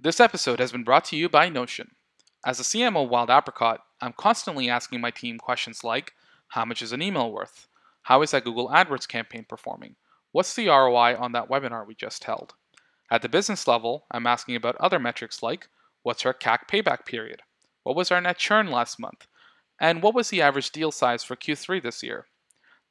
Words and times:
This 0.00 0.20
episode 0.20 0.60
has 0.60 0.70
been 0.70 0.84
brought 0.84 1.04
to 1.06 1.16
you 1.16 1.28
by 1.28 1.48
Notion. 1.48 1.96
As 2.46 2.60
a 2.60 2.62
CMO 2.62 3.08
Wild 3.08 3.30
Apricot, 3.30 3.80
I'm 4.00 4.12
constantly 4.12 4.70
asking 4.70 5.00
my 5.00 5.10
team 5.10 5.38
questions 5.38 5.82
like 5.82 6.12
How 6.50 6.64
much 6.64 6.82
is 6.82 6.92
an 6.92 7.02
email 7.02 7.32
worth? 7.32 7.66
How 8.02 8.22
is 8.22 8.30
that 8.30 8.44
Google 8.44 8.68
AdWords 8.68 9.08
campaign 9.08 9.44
performing? 9.48 9.96
What's 10.30 10.54
the 10.54 10.68
ROI 10.68 11.16
on 11.18 11.32
that 11.32 11.48
webinar 11.48 11.84
we 11.84 11.96
just 11.96 12.22
held? 12.22 12.54
At 13.10 13.22
the 13.22 13.28
business 13.28 13.66
level, 13.66 14.04
I'm 14.12 14.28
asking 14.28 14.54
about 14.54 14.76
other 14.76 15.00
metrics 15.00 15.42
like 15.42 15.68
What's 16.04 16.24
our 16.24 16.32
CAC 16.32 16.68
payback 16.70 17.04
period? 17.04 17.42
What 17.82 17.96
was 17.96 18.12
our 18.12 18.20
net 18.20 18.38
churn 18.38 18.70
last 18.70 19.00
month? 19.00 19.26
And 19.80 20.00
what 20.00 20.14
was 20.14 20.30
the 20.30 20.42
average 20.42 20.70
deal 20.70 20.92
size 20.92 21.24
for 21.24 21.34
Q3 21.34 21.82
this 21.82 22.04
year? 22.04 22.26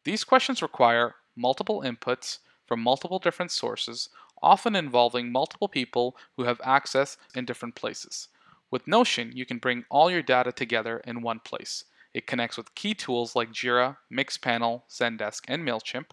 These 0.03 0.25
questions 0.25 0.61
require 0.61 1.15
multiple 1.37 1.83
inputs 1.83 2.39
from 2.65 2.81
multiple 2.81 3.19
different 3.19 3.51
sources, 3.51 4.09
often 4.41 4.75
involving 4.75 5.31
multiple 5.31 5.67
people 5.67 6.15
who 6.35 6.43
have 6.43 6.61
access 6.63 7.17
in 7.35 7.45
different 7.45 7.75
places. 7.75 8.29
With 8.70 8.88
Notion, 8.88 9.31
you 9.34 9.45
can 9.45 9.59
bring 9.59 9.85
all 9.89 10.12
your 10.12 10.21
data 10.21 10.52
together 10.52 11.02
in 11.05 11.21
one 11.21 11.39
place. 11.39 11.85
It 12.13 12.27
connects 12.27 12.57
with 12.57 12.76
key 12.76 12.93
tools 12.93 13.35
like 13.35 13.52
Jira, 13.52 13.98
Mixpanel, 14.12 14.81
Zendesk, 14.89 15.43
and 15.48 15.63
MailChimp. 15.63 16.07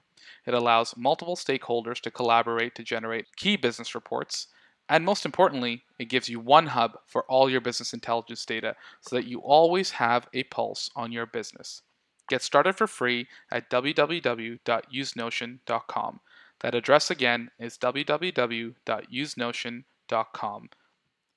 It 0.47 0.55
allows 0.55 0.97
multiple 0.97 1.37
stakeholders 1.37 2.01
to 2.01 2.11
collaborate 2.11 2.75
to 2.77 2.83
generate 2.83 3.37
key 3.37 3.57
business 3.57 3.95
reports. 3.95 4.49
And 4.89 5.05
most 5.05 5.25
importantly, 5.25 5.85
it 5.99 6.11
gives 6.11 6.29
you 6.29 6.41
one 6.41 6.67
hub 6.69 6.99
for 7.07 7.23
all 7.25 7.49
your 7.49 7.61
business 7.61 7.95
intelligence 7.95 8.45
data 8.45 8.77
so 9.01 9.17
that 9.17 9.27
you 9.27 9.41
always 9.41 9.93
have 9.93 10.29
a 10.35 10.43
pulse 10.45 10.91
on 10.95 11.11
your 11.11 11.27
business. 11.27 11.83
Get 12.29 12.43
started 12.43 12.77
for 12.77 12.87
free 12.87 13.27
at 13.51 13.71
www.usenotion.com. 13.71 16.21
That 16.65 16.75
address 16.75 17.11
again 17.11 17.51
is 17.61 17.77
www.usenotion.com. 17.77 20.69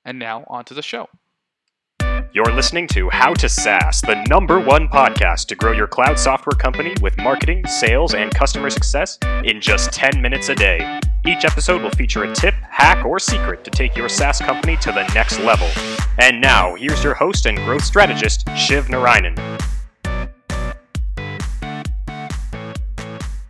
And 0.02 0.18
now 0.18 0.44
on 0.48 0.64
to 0.64 0.72
the 0.72 0.80
show. 0.80 1.10
You're 2.32 2.50
listening 2.50 2.88
to 2.88 3.10
How 3.10 3.34
to 3.34 3.46
SaaS, 3.46 4.00
the 4.00 4.24
number 4.30 4.58
one 4.58 4.88
podcast 4.88 5.48
to 5.48 5.54
grow 5.54 5.72
your 5.72 5.86
cloud 5.86 6.18
software 6.18 6.56
company 6.56 6.94
with 7.02 7.14
marketing, 7.18 7.66
sales, 7.66 8.14
and 8.14 8.34
customer 8.34 8.70
success 8.70 9.18
in 9.44 9.60
just 9.60 9.92
10 9.92 10.22
minutes 10.22 10.48
a 10.48 10.54
day. 10.54 10.98
Each 11.26 11.44
episode 11.44 11.82
will 11.82 11.90
feature 11.90 12.24
a 12.24 12.34
tip, 12.34 12.54
hack, 12.70 13.04
or 13.04 13.18
secret 13.18 13.64
to 13.64 13.70
take 13.70 13.98
your 13.98 14.08
SaaS 14.08 14.38
company 14.38 14.78
to 14.78 14.92
the 14.92 15.06
next 15.12 15.40
level. 15.40 15.68
And 16.18 16.40
now, 16.40 16.74
here's 16.74 17.04
your 17.04 17.12
host 17.12 17.44
and 17.44 17.58
growth 17.58 17.84
strategist, 17.84 18.48
Shiv 18.56 18.86
Narayanan. 18.86 19.36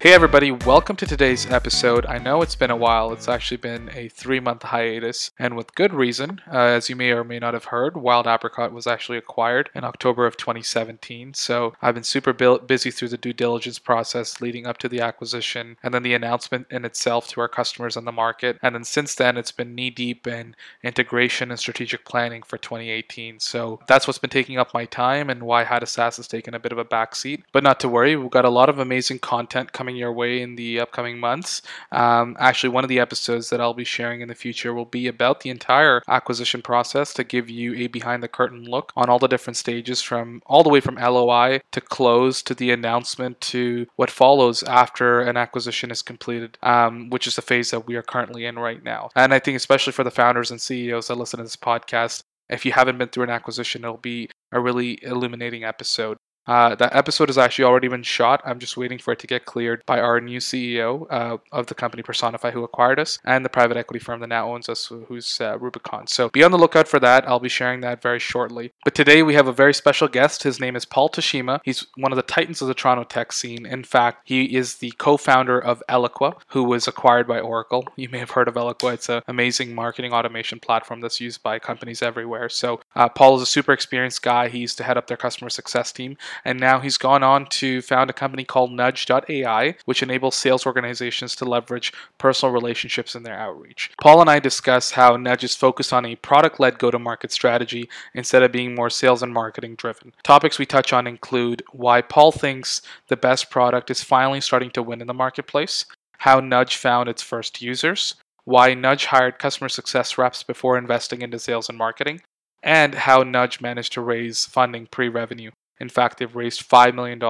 Hey, 0.01 0.15
everybody, 0.15 0.53
welcome 0.53 0.95
to 0.95 1.07
today's 1.07 1.51
episode. 1.51 2.07
I 2.07 2.19
know 2.19 2.41
it's 2.41 2.55
been 2.55 2.71
a 2.71 2.77
while. 2.77 3.13
It's 3.13 3.27
actually 3.27 3.57
been 3.57 3.91
a 3.93 4.07
three 4.07 4.39
month 4.39 4.63
hiatus, 4.63 5.33
and 5.41 5.57
with 5.57 5.75
good 5.75 5.93
reason. 5.93 6.41
Uh, 6.47 6.57
as 6.57 6.89
you 6.89 6.95
may 6.95 7.11
or 7.11 7.25
may 7.25 7.41
not 7.41 7.53
have 7.53 7.65
heard, 7.65 7.97
Wild 7.97 8.29
Apricot 8.29 8.73
was 8.73 8.87
actually 8.87 9.19
acquired 9.19 9.71
in 9.75 9.83
October 9.83 10.25
of 10.25 10.37
2017. 10.37 11.35
So 11.35 11.75
I've 11.83 11.97
been 11.97 12.05
super 12.05 12.33
busy 12.33 12.93
through 12.93 13.09
the 13.09 13.19
due 13.19 13.33
diligence 13.33 13.81
process 13.81 14.41
leading 14.41 14.69
up 14.69 14.79
to 14.79 14.89
the 14.89 15.01
acquisition, 15.01 15.77
and 15.83 15.93
then 15.93 16.05
the 16.05 16.15
announcement 16.15 16.69
in 16.71 16.85
itself 16.85 17.27
to 17.31 17.41
our 17.41 17.49
customers 17.49 17.97
and 17.97 18.07
the 18.07 18.13
market. 18.13 18.57
And 18.63 18.77
then 18.77 18.85
since 18.85 19.17
then, 19.17 19.37
it's 19.37 19.51
been 19.51 19.75
knee 19.75 19.91
deep 19.91 20.29
in 20.29 20.55
integration 20.85 21.51
and 21.51 21.59
strategic 21.59 22.05
planning 22.05 22.45
for 22.45 22.57
2018. 22.57 23.41
So 23.41 23.81
that's 23.89 24.07
what's 24.07 24.21
been 24.21 24.31
taking 24.31 24.59
up 24.59 24.73
my 24.73 24.85
time 24.85 25.29
and 25.29 25.43
why 25.43 25.65
SaaS 25.65 26.19
has 26.19 26.29
taken 26.29 26.55
a 26.55 26.61
bit 26.61 26.71
of 26.71 26.79
a 26.79 26.85
backseat. 26.85 27.43
But 27.51 27.65
not 27.65 27.81
to 27.81 27.89
worry, 27.89 28.15
we've 28.15 28.31
got 28.31 28.45
a 28.45 28.49
lot 28.49 28.69
of 28.69 28.79
amazing 28.79 29.19
content 29.19 29.73
coming 29.73 29.88
coming 29.89 29.97
your 29.97 30.13
way 30.13 30.43
in 30.43 30.55
the 30.57 30.79
upcoming 30.81 31.19
months. 31.19 31.63
Um, 31.93 32.37
actually, 32.39 32.69
one 32.69 32.85
of 32.85 32.91
the 32.91 33.01
episodes 33.01 33.49
that 33.49 33.59
I'll 33.59 33.73
be 33.73 33.85
sharing 33.85 34.21
in 34.21 34.29
the 34.29 34.35
future 34.35 34.75
will 34.75 34.85
be 34.85 35.07
about 35.07 35.41
the 35.41 35.49
entire 35.49 36.03
acquisition 36.09 36.61
process 36.61 37.15
to 37.15 37.25
give 37.25 37.49
you 37.49 37.75
a 37.75 37.87
behind 37.87 38.23
the 38.23 38.29
curtain 38.29 38.65
look 38.65 38.93
on 38.97 39.09
all 39.09 39.19
the 39.19 39.29
different 39.29 39.57
stages 39.57 40.03
from 40.03 40.43
all 40.45 40.63
the 40.63 40.69
way 40.69 40.81
from 40.81 40.97
LOI 40.97 41.61
to 41.73 41.81
close 41.81 42.43
to 42.43 42.55
the 42.55 42.71
announcement 42.71 43.41
to 43.41 43.87
what 43.97 44.11
follows 44.11 44.63
after 44.65 45.23
an 45.23 45.39
acquisition 45.39 45.91
is 45.91 46.03
completed, 46.03 46.59
um, 46.63 47.09
which 47.09 47.27
is 47.27 47.37
the 47.37 47.43
phase 47.43 47.71
that 47.71 47.87
we 47.87 47.97
are 47.97 48.03
currently 48.03 48.45
in 48.45 48.59
right 48.59 48.85
now. 48.85 49.09
And 49.17 49.33
I 49.33 49.39
think, 49.39 49.57
especially 49.57 49.95
for 49.95 50.05
the 50.05 50.11
founders 50.11 50.51
and 50.51 50.61
CEOs 50.61 51.09
that 51.09 51.17
listen 51.17 51.39
to 51.39 51.45
this 51.45 51.57
podcast, 51.57 52.21
if 52.51 52.67
you 52.67 52.73
haven't 52.73 52.99
been 52.99 53.09
through 53.09 53.25
an 53.25 53.31
acquisition, 53.31 53.85
it'll 53.85 53.97
be 53.97 54.29
a 54.53 54.61
really 54.61 55.03
illuminating 55.03 55.65
episode. 55.65 56.19
Uh, 56.49 56.75
that 56.75 56.97
episode 56.97 57.29
has 57.29 57.37
actually 57.37 57.67
already 57.67 57.89
been 57.89 58.03
shot. 58.03 58.41
I'm 58.43 58.59
just 58.59 58.79
waiting 58.79 58.99
for 58.99 59.13
it 59.13 59.19
to 59.19 59.27
get 59.27 59.45
cleared 59.45 59.85
by 59.85 60.01
our 60.01 60.19
new 60.19 60.39
CEO 60.39 61.07
uh, 61.11 61.37
of 61.53 61.67
the 61.67 61.75
company 61.75 62.03
Personify, 62.03 62.51
who 62.53 62.65
acquired 62.65 62.99
us, 62.99 63.19
and 63.25 63.45
the 63.45 63.51
private 63.51 63.77
equity 63.77 64.03
firm 64.03 64.21
that 64.21 64.29
now 64.29 64.51
owns 64.51 64.69
us, 64.71 64.91
who's 65.09 65.41
uh, 65.43 65.59
Rubicon. 65.59 66.07
So 66.07 66.31
be 66.31 66.43
on 66.43 66.51
the 66.51 66.59
lookout 66.59 66.89
for 66.89 66.99
that. 67.01 67.29
I'll 67.29 67.39
be 67.39 67.51
sharing 67.51 67.83
that 67.83 68.01
very 68.01 68.19
shortly. 68.19 68.73
But 68.83 68.95
today 68.95 69.23
we 69.23 69.35
have 69.35 69.47
a 69.47 69.53
very 69.53 69.75
special 69.75 70.09
guest. 70.09 70.43
His 70.43 70.59
name 70.59 70.75
is 70.75 70.87
Paul 70.87 71.11
Teshima. 71.11 71.61
He's 71.65 71.87
one 71.97 72.13
of 72.13 72.17
the 72.17 72.23
titans 72.23 72.63
of 72.63 72.69
the 72.69 72.75
Toronto 72.75 73.05
tech 73.05 73.33
scene. 73.33 73.67
In 73.67 73.85
fact, 73.85 74.23
he 74.25 74.57
is 74.57 74.77
the 74.77 74.93
co-founder 74.93 75.59
of 75.59 75.83
Eloqua, 75.87 76.41
who 76.49 76.65
was 76.65 76.89
acquired 76.89 77.29
by 77.29 77.41
Oracle. 77.41 77.87
You 77.97 78.09
may 78.09 78.19
have 78.19 78.31
heard 78.31 78.49
of 78.49 78.55
Eloqua. 78.55 78.95
It's 78.95 79.11
an 79.11 79.21
amazing 79.29 79.75
marketing 79.75 80.15
automation 80.15 80.61
platform 80.61 81.03
that's 81.03 81.21
used 81.21 81.43
by 81.43 81.59
companies 81.59 82.01
everywhere. 82.01 82.49
So 82.49 82.81
uh, 82.97 83.11
Paul 83.11 83.37
is 83.37 83.43
a 83.43 83.47
super 83.47 83.75
experienced 83.75 84.23
guy. 84.23 84.49
He 84.49 84.59
used 84.59 84.79
to 84.79 84.85
head 84.85 84.97
up 84.97 85.09
their 85.09 85.19
customer 85.19 85.51
success 85.51 85.93
team 85.93 86.17
and 86.45 86.59
now 86.59 86.81
he's 86.81 86.99
gone 86.99 87.23
on 87.23 87.47
to 87.47 87.83
found 87.83 88.11
a 88.11 88.15
company 88.15 88.45
called 88.45 88.73
Nudge.ai, 88.73 89.77
which 89.85 90.03
enables 90.03 90.35
sales 90.35 90.67
organizations 90.67 91.35
to 91.37 91.45
leverage 91.45 91.93
personal 92.19 92.53
relationships 92.53 93.15
in 93.15 93.23
their 93.23 93.39
outreach. 93.39 93.91
Paul 94.01 94.21
and 94.21 94.31
I 94.31 94.39
discuss 94.39 94.93
how 94.93 95.17
Nudge 95.17 95.45
is 95.45 95.57
focused 95.57 95.93
on 95.93 96.07
a 96.07 96.17
product 96.17 96.61
led 96.61 96.79
go 96.79 96.91
to 96.91 96.99
market 96.99 97.33
strategy 97.33 97.89
instead 98.15 98.43
of 98.43 98.53
being 98.53 98.75
more 98.75 98.91
sales 98.91 99.23
and 99.23 99.33
marketing 99.33 99.75
driven. 99.77 100.13
Topics 100.23 100.59
we 100.59 100.67
touch 100.67 100.93
on 100.93 101.07
include 101.07 101.63
why 101.73 102.01
Paul 102.01 102.33
thinks 102.33 102.83
the 103.09 103.17
best 103.17 103.51
product 103.51 103.91
is 103.91 104.03
finally 104.03 104.41
starting 104.41 104.71
to 104.71 104.83
win 104.83 105.01
in 105.01 105.07
the 105.07 105.15
marketplace, 105.15 105.85
how 106.19 106.41
Nudge 106.41 106.77
found 106.77 107.09
its 107.09 107.23
first 107.23 107.63
users, 107.63 108.15
why 108.45 108.75
Nudge 108.75 109.07
hired 109.07 109.39
customer 109.39 109.69
success 109.69 110.17
reps 110.17 110.43
before 110.43 110.79
investing 110.79 111.23
into 111.23 111.39
sales 111.39 111.69
and 111.69 111.77
marketing, 111.77 112.23
and 112.63 112.95
how 112.95 113.23
Nudge 113.23 113.61
managed 113.61 113.93
to 113.93 114.01
raise 114.01 114.47
funding 114.47 114.87
pre 114.87 115.09
revenue. 115.09 115.51
In 115.81 115.89
fact, 115.89 116.19
they've 116.19 116.35
raised 116.35 116.69
$5 116.69 116.95
million 116.95 117.21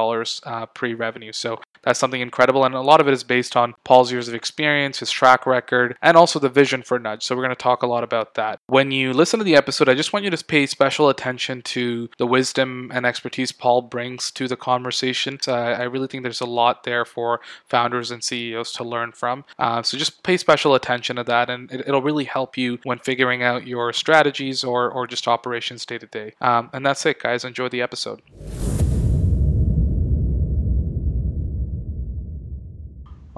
uh, 0.44 0.66
pre 0.66 0.94
revenue. 0.94 1.32
So 1.32 1.60
that's 1.88 1.98
something 1.98 2.20
incredible. 2.20 2.66
And 2.66 2.74
a 2.74 2.82
lot 2.82 3.00
of 3.00 3.08
it 3.08 3.14
is 3.14 3.24
based 3.24 3.56
on 3.56 3.74
Paul's 3.82 4.12
years 4.12 4.28
of 4.28 4.34
experience, 4.34 4.98
his 4.98 5.10
track 5.10 5.46
record, 5.46 5.96
and 6.02 6.18
also 6.18 6.38
the 6.38 6.50
vision 6.50 6.82
for 6.82 6.98
Nudge. 6.98 7.24
So 7.24 7.34
we're 7.34 7.44
going 7.44 7.56
to 7.56 7.56
talk 7.56 7.82
a 7.82 7.86
lot 7.86 8.04
about 8.04 8.34
that. 8.34 8.60
When 8.66 8.90
you 8.90 9.14
listen 9.14 9.38
to 9.38 9.44
the 9.44 9.56
episode, 9.56 9.88
I 9.88 9.94
just 9.94 10.12
want 10.12 10.26
you 10.26 10.30
to 10.30 10.44
pay 10.44 10.66
special 10.66 11.08
attention 11.08 11.62
to 11.62 12.10
the 12.18 12.26
wisdom 12.26 12.90
and 12.92 13.06
expertise 13.06 13.52
Paul 13.52 13.80
brings 13.80 14.30
to 14.32 14.46
the 14.46 14.56
conversation. 14.56 15.38
Uh, 15.48 15.52
I 15.54 15.84
really 15.84 16.08
think 16.08 16.24
there's 16.24 16.42
a 16.42 16.46
lot 16.46 16.84
there 16.84 17.06
for 17.06 17.40
founders 17.66 18.10
and 18.10 18.22
CEOs 18.22 18.72
to 18.72 18.84
learn 18.84 19.12
from. 19.12 19.46
Uh, 19.58 19.82
so 19.82 19.96
just 19.96 20.22
pay 20.22 20.36
special 20.36 20.74
attention 20.74 21.16
to 21.16 21.24
that, 21.24 21.48
and 21.48 21.72
it, 21.72 21.88
will 21.88 22.02
really 22.02 22.24
help 22.24 22.58
you 22.58 22.80
when 22.82 22.98
figuring 22.98 23.42
out 23.42 23.66
your 23.66 23.94
strategies 23.94 24.62
or, 24.62 24.90
or 24.90 25.06
just 25.06 25.26
operations 25.26 25.86
day 25.86 25.96
to 25.96 26.06
day. 26.06 26.34
Um, 26.42 26.68
and 26.74 26.84
that's 26.84 27.06
it, 27.06 27.22
guys. 27.22 27.46
Enjoy 27.46 27.70
the 27.70 27.80
episode. 27.80 28.20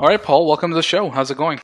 All 0.00 0.06
right, 0.06 0.22
Paul, 0.22 0.46
welcome 0.46 0.70
to 0.70 0.74
the 0.74 0.82
show. 0.82 1.10
How's 1.10 1.30
it 1.30 1.36
going? 1.36 1.60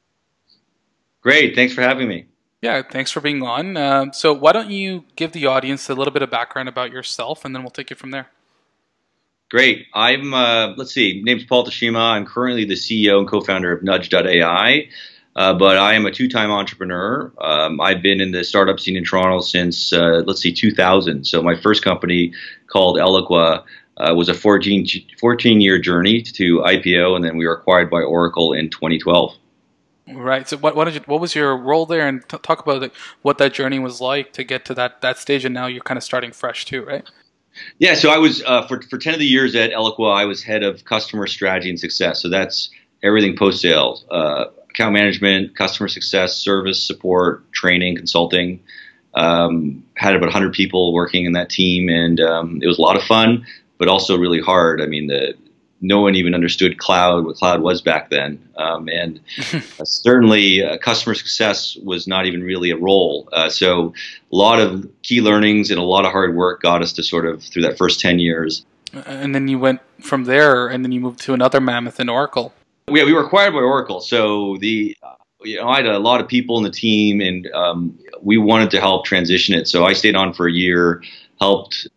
Great. 1.22 1.54
Thanks 1.54 1.72
for 1.72 1.80
having 1.80 2.06
me. 2.06 2.26
Yeah, 2.60 2.82
thanks 2.82 3.10
for 3.10 3.22
being 3.22 3.42
on. 3.42 3.78
Uh, 3.78 4.12
so, 4.12 4.34
why 4.34 4.52
don't 4.52 4.70
you 4.70 5.04
give 5.16 5.32
the 5.32 5.46
audience 5.46 5.88
a 5.88 5.94
little 5.94 6.12
bit 6.12 6.20
of 6.20 6.28
background 6.28 6.68
about 6.68 6.92
yourself, 6.92 7.46
and 7.46 7.54
then 7.54 7.62
we'll 7.62 7.70
take 7.70 7.90
it 7.90 7.96
from 7.96 8.10
there. 8.10 8.28
Great. 9.50 9.86
I'm, 9.94 10.34
uh, 10.34 10.74
let's 10.76 10.92
see, 10.92 11.22
name's 11.24 11.46
Paul 11.46 11.64
Teshima. 11.64 11.98
I'm 11.98 12.26
currently 12.26 12.66
the 12.66 12.74
CEO 12.74 13.20
and 13.20 13.26
co 13.26 13.40
founder 13.40 13.72
of 13.72 13.82
Nudge.ai, 13.82 14.90
uh, 15.34 15.54
but 15.54 15.78
I 15.78 15.94
am 15.94 16.04
a 16.04 16.10
two 16.10 16.28
time 16.28 16.50
entrepreneur. 16.50 17.32
Um, 17.40 17.80
I've 17.80 18.02
been 18.02 18.20
in 18.20 18.32
the 18.32 18.44
startup 18.44 18.78
scene 18.80 18.98
in 18.98 19.04
Toronto 19.04 19.40
since, 19.40 19.94
uh, 19.94 20.24
let's 20.26 20.42
see, 20.42 20.52
2000. 20.52 21.26
So, 21.26 21.40
my 21.40 21.58
first 21.58 21.82
company 21.82 22.34
called 22.66 22.98
Eloqua 22.98 23.64
uh, 23.98 24.14
was 24.14 24.28
a 24.28 24.34
14, 24.34 24.86
14 25.18 25.60
year 25.60 25.78
journey 25.78 26.22
to 26.22 26.58
IPO, 26.58 27.16
and 27.16 27.24
then 27.24 27.36
we 27.36 27.46
were 27.46 27.54
acquired 27.54 27.90
by 27.90 28.02
Oracle 28.02 28.52
in 28.52 28.70
2012. 28.70 29.34
Right. 30.12 30.48
So, 30.48 30.56
what 30.58 30.76
what, 30.76 30.92
you, 30.92 31.00
what 31.06 31.20
was 31.20 31.34
your 31.34 31.56
role 31.56 31.84
there, 31.84 32.06
and 32.06 32.26
t- 32.28 32.38
talk 32.38 32.64
about 32.64 32.92
what 33.22 33.38
that 33.38 33.52
journey 33.52 33.78
was 33.78 34.00
like 34.00 34.32
to 34.34 34.44
get 34.44 34.64
to 34.66 34.74
that 34.74 35.00
that 35.00 35.18
stage, 35.18 35.44
and 35.44 35.52
now 35.52 35.66
you're 35.66 35.82
kind 35.82 35.98
of 35.98 36.04
starting 36.04 36.30
fresh 36.30 36.64
too, 36.64 36.84
right? 36.84 37.04
Yeah. 37.78 37.94
So 37.94 38.10
I 38.10 38.18
was 38.18 38.42
uh, 38.44 38.66
for 38.68 38.82
for 38.82 38.98
ten 38.98 39.14
of 39.14 39.18
the 39.18 39.26
years 39.26 39.56
at 39.56 39.72
Eloqua, 39.72 40.14
I 40.14 40.24
was 40.24 40.44
head 40.44 40.62
of 40.62 40.84
customer 40.84 41.26
strategy 41.26 41.70
and 41.70 41.80
success. 41.80 42.22
So 42.22 42.28
that's 42.28 42.70
everything 43.02 43.36
post 43.36 43.60
sales, 43.60 44.04
uh, 44.10 44.44
account 44.70 44.92
management, 44.92 45.56
customer 45.56 45.88
success, 45.88 46.36
service 46.36 46.80
support, 46.80 47.50
training, 47.52 47.96
consulting. 47.96 48.62
Um, 49.14 49.82
had 49.96 50.14
about 50.14 50.26
100 50.26 50.52
people 50.52 50.92
working 50.92 51.24
in 51.24 51.32
that 51.32 51.48
team, 51.48 51.88
and 51.88 52.20
um, 52.20 52.60
it 52.62 52.66
was 52.66 52.78
a 52.78 52.82
lot 52.82 52.96
of 52.96 53.02
fun 53.02 53.46
but 53.78 53.88
also 53.88 54.16
really 54.16 54.40
hard. 54.40 54.80
I 54.80 54.86
mean, 54.86 55.06
the 55.06 55.34
no 55.80 56.00
one 56.00 56.14
even 56.14 56.34
understood 56.34 56.78
cloud, 56.78 57.26
what 57.26 57.36
cloud 57.36 57.60
was 57.60 57.82
back 57.82 58.08
then. 58.10 58.42
Um, 58.56 58.88
and 58.88 59.20
uh, 59.52 59.84
certainly 59.84 60.62
uh, 60.64 60.78
customer 60.78 61.14
success 61.14 61.76
was 61.76 62.06
not 62.06 62.26
even 62.26 62.42
really 62.42 62.70
a 62.70 62.76
role. 62.76 63.28
Uh, 63.32 63.50
so 63.50 63.92
a 64.32 64.36
lot 64.36 64.58
of 64.58 64.88
key 65.02 65.20
learnings 65.20 65.70
and 65.70 65.78
a 65.78 65.82
lot 65.82 66.04
of 66.04 66.12
hard 66.12 66.34
work 66.34 66.62
got 66.62 66.82
us 66.82 66.92
to 66.94 67.02
sort 67.02 67.26
of 67.26 67.42
through 67.42 67.62
that 67.62 67.76
first 67.76 68.00
10 68.00 68.18
years. 68.18 68.64
And 69.04 69.34
then 69.34 69.48
you 69.48 69.58
went 69.58 69.80
from 70.00 70.24
there 70.24 70.68
and 70.68 70.84
then 70.84 70.92
you 70.92 71.00
moved 71.00 71.20
to 71.20 71.34
another 71.34 71.60
mammoth 71.60 72.00
in 72.00 72.08
Oracle. 72.08 72.54
Yeah, 72.88 73.04
we 73.04 73.12
were 73.12 73.24
acquired 73.24 73.52
by 73.52 73.58
Oracle. 73.58 74.00
So 74.00 74.56
the 74.60 74.96
you 75.42 75.58
know, 75.58 75.68
I 75.68 75.76
had 75.76 75.86
a 75.86 75.98
lot 75.98 76.20
of 76.20 76.28
people 76.28 76.56
in 76.58 76.64
the 76.64 76.70
team, 76.70 77.20
and 77.20 77.46
um, 77.52 77.98
we 78.22 78.38
wanted 78.38 78.70
to 78.70 78.80
help 78.80 79.04
transition 79.04 79.54
it. 79.54 79.68
So 79.68 79.84
I 79.84 79.92
stayed 79.92 80.16
on 80.16 80.32
for 80.32 80.48
a 80.48 80.52
year, 80.52 81.02
helped 81.40 81.88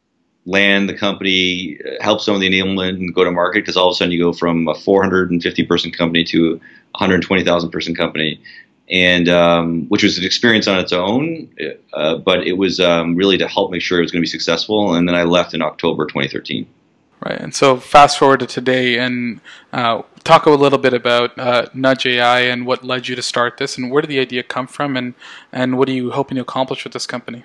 land 0.46 0.90
the 0.90 0.98
company, 0.98 1.80
help 2.02 2.22
some 2.22 2.36
of 2.36 2.42
the 2.42 2.50
enablement 2.50 2.90
and 2.90 3.14
go 3.14 3.24
to 3.24 3.32
market 3.32 3.62
because 3.62 3.78
all 3.78 3.90
of 3.90 3.94
a 3.94 3.96
sudden 3.96 4.12
you 4.12 4.20
go 4.20 4.34
from 4.34 4.68
a 4.68 4.76
450 4.76 5.64
person 5.66 5.92
company 5.92 6.24
to 6.26 6.54
120,000 6.92 7.70
person 7.70 7.94
company, 7.94 8.42
and 8.90 9.30
um, 9.30 9.88
which 9.90 10.04
was 10.04 10.18
an 10.18 10.24
experience 10.24 10.68
on 10.68 10.80
its 10.80 10.92
own, 10.92 11.50
uh, 11.94 12.16
but 12.18 12.48
it 12.48 12.54
was 12.54 12.80
um, 12.80 13.16
really 13.16 13.38
to 13.38 13.48
help 13.48 13.72
make 13.72 13.82
sure 13.82 14.00
it 14.00 14.02
was 14.02 14.12
going 14.12 14.22
to 14.22 14.26
be 14.26 14.30
successful. 14.30 14.96
And 14.96 15.08
then 15.08 15.16
I 15.16 15.24
left 15.24 15.54
in 15.54 15.62
October 15.62 16.06
2013. 16.06 16.68
Right, 17.22 17.40
and 17.40 17.54
so 17.54 17.76
fast 17.78 18.18
forward 18.18 18.40
to 18.40 18.46
today, 18.46 18.98
and 18.98 19.42
uh, 19.74 20.04
talk 20.24 20.46
a 20.46 20.52
little 20.52 20.80
bit 20.80 20.94
about 20.94 21.38
uh, 21.38 21.68
Nudge 21.74 22.06
AI 22.06 22.42
and 22.42 22.66
what 22.66 22.86
led 22.86 23.10
you 23.10 23.16
to 23.18 23.22
start 23.22 23.58
this, 23.58 23.78
and 23.78 23.92
where 23.92 24.02
did 24.02 24.08
the 24.08 24.20
idea 24.20 24.42
come 24.42 24.68
from, 24.68 24.96
and 24.96 25.16
and 25.52 25.78
what 25.78 25.90
are 25.90 25.92
you 25.92 26.12
hoping 26.12 26.36
to 26.36 26.42
accomplish 26.42 26.86
with 26.86 26.94
this 26.94 27.06
company? 27.06 27.44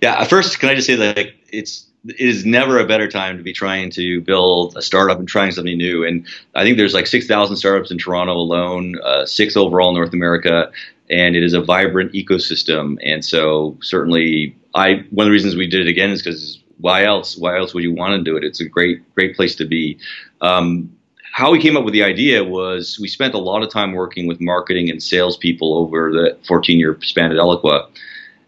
Yeah, 0.00 0.24
first, 0.24 0.58
can 0.58 0.70
I 0.70 0.74
just 0.74 0.86
say 0.86 0.96
that 0.96 1.18
it's 1.52 1.87
it 2.06 2.20
is 2.20 2.46
never 2.46 2.78
a 2.78 2.86
better 2.86 3.08
time 3.08 3.36
to 3.36 3.42
be 3.42 3.52
trying 3.52 3.90
to 3.90 4.20
build 4.20 4.76
a 4.76 4.82
startup 4.82 5.18
and 5.18 5.28
trying 5.28 5.52
something 5.52 5.76
new. 5.76 6.04
And 6.04 6.26
I 6.54 6.62
think 6.62 6.76
there's 6.76 6.94
like 6.94 7.06
6,000 7.06 7.56
startups 7.56 7.90
in 7.90 7.98
Toronto 7.98 8.34
alone, 8.34 8.98
uh, 9.04 9.26
six 9.26 9.56
overall 9.56 9.90
in 9.90 9.96
North 9.96 10.12
America, 10.12 10.70
and 11.10 11.36
it 11.36 11.42
is 11.42 11.54
a 11.54 11.60
vibrant 11.60 12.12
ecosystem. 12.12 12.98
And 13.02 13.24
so 13.24 13.76
certainly, 13.82 14.56
I 14.74 15.04
one 15.10 15.26
of 15.26 15.28
the 15.28 15.32
reasons 15.32 15.56
we 15.56 15.66
did 15.66 15.86
it 15.86 15.90
again 15.90 16.10
is 16.10 16.22
because 16.22 16.62
why 16.78 17.04
else? 17.04 17.36
Why 17.36 17.58
else 17.58 17.74
would 17.74 17.82
you 17.82 17.92
want 17.92 18.12
to 18.18 18.22
do 18.22 18.36
it? 18.36 18.44
It's 18.44 18.60
a 18.60 18.68
great 18.68 19.02
great 19.14 19.34
place 19.34 19.56
to 19.56 19.64
be. 19.64 19.98
Um, 20.40 20.92
how 21.32 21.50
we 21.50 21.60
came 21.60 21.76
up 21.76 21.84
with 21.84 21.94
the 21.94 22.02
idea 22.02 22.42
was 22.42 22.98
we 23.00 23.08
spent 23.08 23.34
a 23.34 23.38
lot 23.38 23.62
of 23.62 23.70
time 23.70 23.92
working 23.92 24.26
with 24.26 24.40
marketing 24.40 24.90
and 24.90 25.02
salespeople 25.02 25.74
over 25.74 26.10
the 26.10 26.36
14 26.46 26.78
year 26.78 26.98
span 27.02 27.30
at 27.30 27.38
Eloqua. 27.38 27.88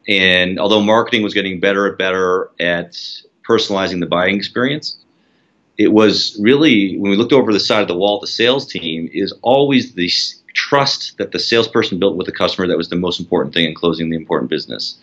And 0.09 0.59
although 0.59 0.81
marketing 0.81 1.23
was 1.23 1.35
getting 1.35 1.61
better 1.61 1.87
and 1.87 1.97
better 1.97 2.51
at 2.59 2.97
personalizing 3.51 4.01
the 4.01 4.07
buying 4.07 4.37
experience. 4.37 4.97
It 5.77 5.93
was 5.93 6.39
really, 6.41 6.97
when 6.99 7.11
we 7.11 7.17
looked 7.17 7.33
over 7.33 7.53
the 7.53 7.59
side 7.59 7.83
of 7.83 7.89
the 7.89 7.97
wall 7.97 8.21
the 8.21 8.27
sales 8.27 8.67
team, 8.67 9.11
is 9.13 9.33
always 9.43 9.95
the 9.95 10.11
trust 10.55 11.17
that 11.19 11.33
the 11.33 11.39
salesperson 11.39 11.99
built 11.99 12.17
with 12.17 12.27
the 12.27 12.33
customer 12.33 12.69
that 12.69 12.77
was 12.77 12.91
the 12.91 12.97
most 12.97 13.19
important 13.19 13.55
thing 13.55 13.65
in 13.65 13.75
closing 13.75 14.11
the 14.11 14.17
important 14.17 14.51
business, 14.51 14.99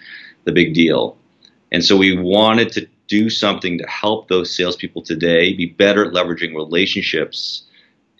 the 0.46 0.52
big 0.52 0.74
deal. 0.74 1.18
And 1.72 1.84
so 1.84 1.98
we 1.98 2.18
wanted 2.18 2.72
to 2.74 2.88
do 3.08 3.30
something 3.30 3.78
to 3.78 3.88
help 3.88 4.28
those 4.28 4.56
salespeople 4.56 5.02
today 5.02 5.54
be 5.54 5.66
better 5.66 6.06
at 6.06 6.14
leveraging 6.14 6.56
relationships 6.56 7.64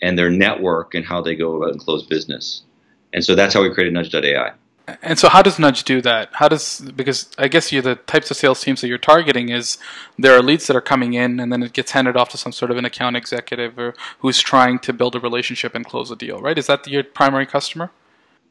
and 0.02 0.18
their 0.18 0.30
network 0.30 0.96
and 0.96 1.06
how 1.06 1.22
they 1.22 1.36
go 1.36 1.56
about 1.56 1.72
and 1.72 1.80
close 1.80 2.04
business. 2.04 2.64
And 3.14 3.24
so 3.24 3.36
that's 3.36 3.54
how 3.54 3.62
we 3.62 3.74
created 3.74 3.94
Nudge.ai. 3.94 4.52
And 5.02 5.20
so, 5.20 5.28
how 5.28 5.42
does 5.42 5.60
Nudge 5.60 5.84
do 5.84 6.02
that? 6.02 6.30
How 6.32 6.48
does 6.48 6.80
because 6.96 7.30
I 7.38 7.50
guess 7.50 7.74
you 7.74 7.82
the 7.82 7.96
types 7.96 8.32
of 8.32 8.38
sales 8.38 8.62
teams 8.62 8.80
that 8.80 8.88
you're 8.88 8.98
targeting 8.98 9.50
is 9.50 9.78
there 10.18 10.34
are 10.34 10.42
leads 10.42 10.68
that 10.68 10.78
are 10.78 10.82
coming 10.82 11.14
in, 11.14 11.42
and 11.42 11.52
then 11.52 11.62
it 11.62 11.74
gets 11.74 11.92
handed 11.92 12.16
off 12.16 12.30
to 12.30 12.38
some 12.38 12.54
sort 12.54 12.72
of 12.72 12.78
an 12.78 12.86
account 12.86 13.18
executive 13.18 13.78
or 13.78 13.96
who's 14.20 14.40
trying 14.40 14.80
to 14.80 14.94
build 14.94 15.16
a 15.16 15.20
relationship 15.20 15.76
and 15.76 15.86
close 15.86 16.10
a 16.10 16.16
deal, 16.16 16.40
right? 16.40 16.58
Is 16.58 16.68
that 16.68 16.88
your 16.88 17.04
primary 17.04 17.46
customer? 17.46 17.92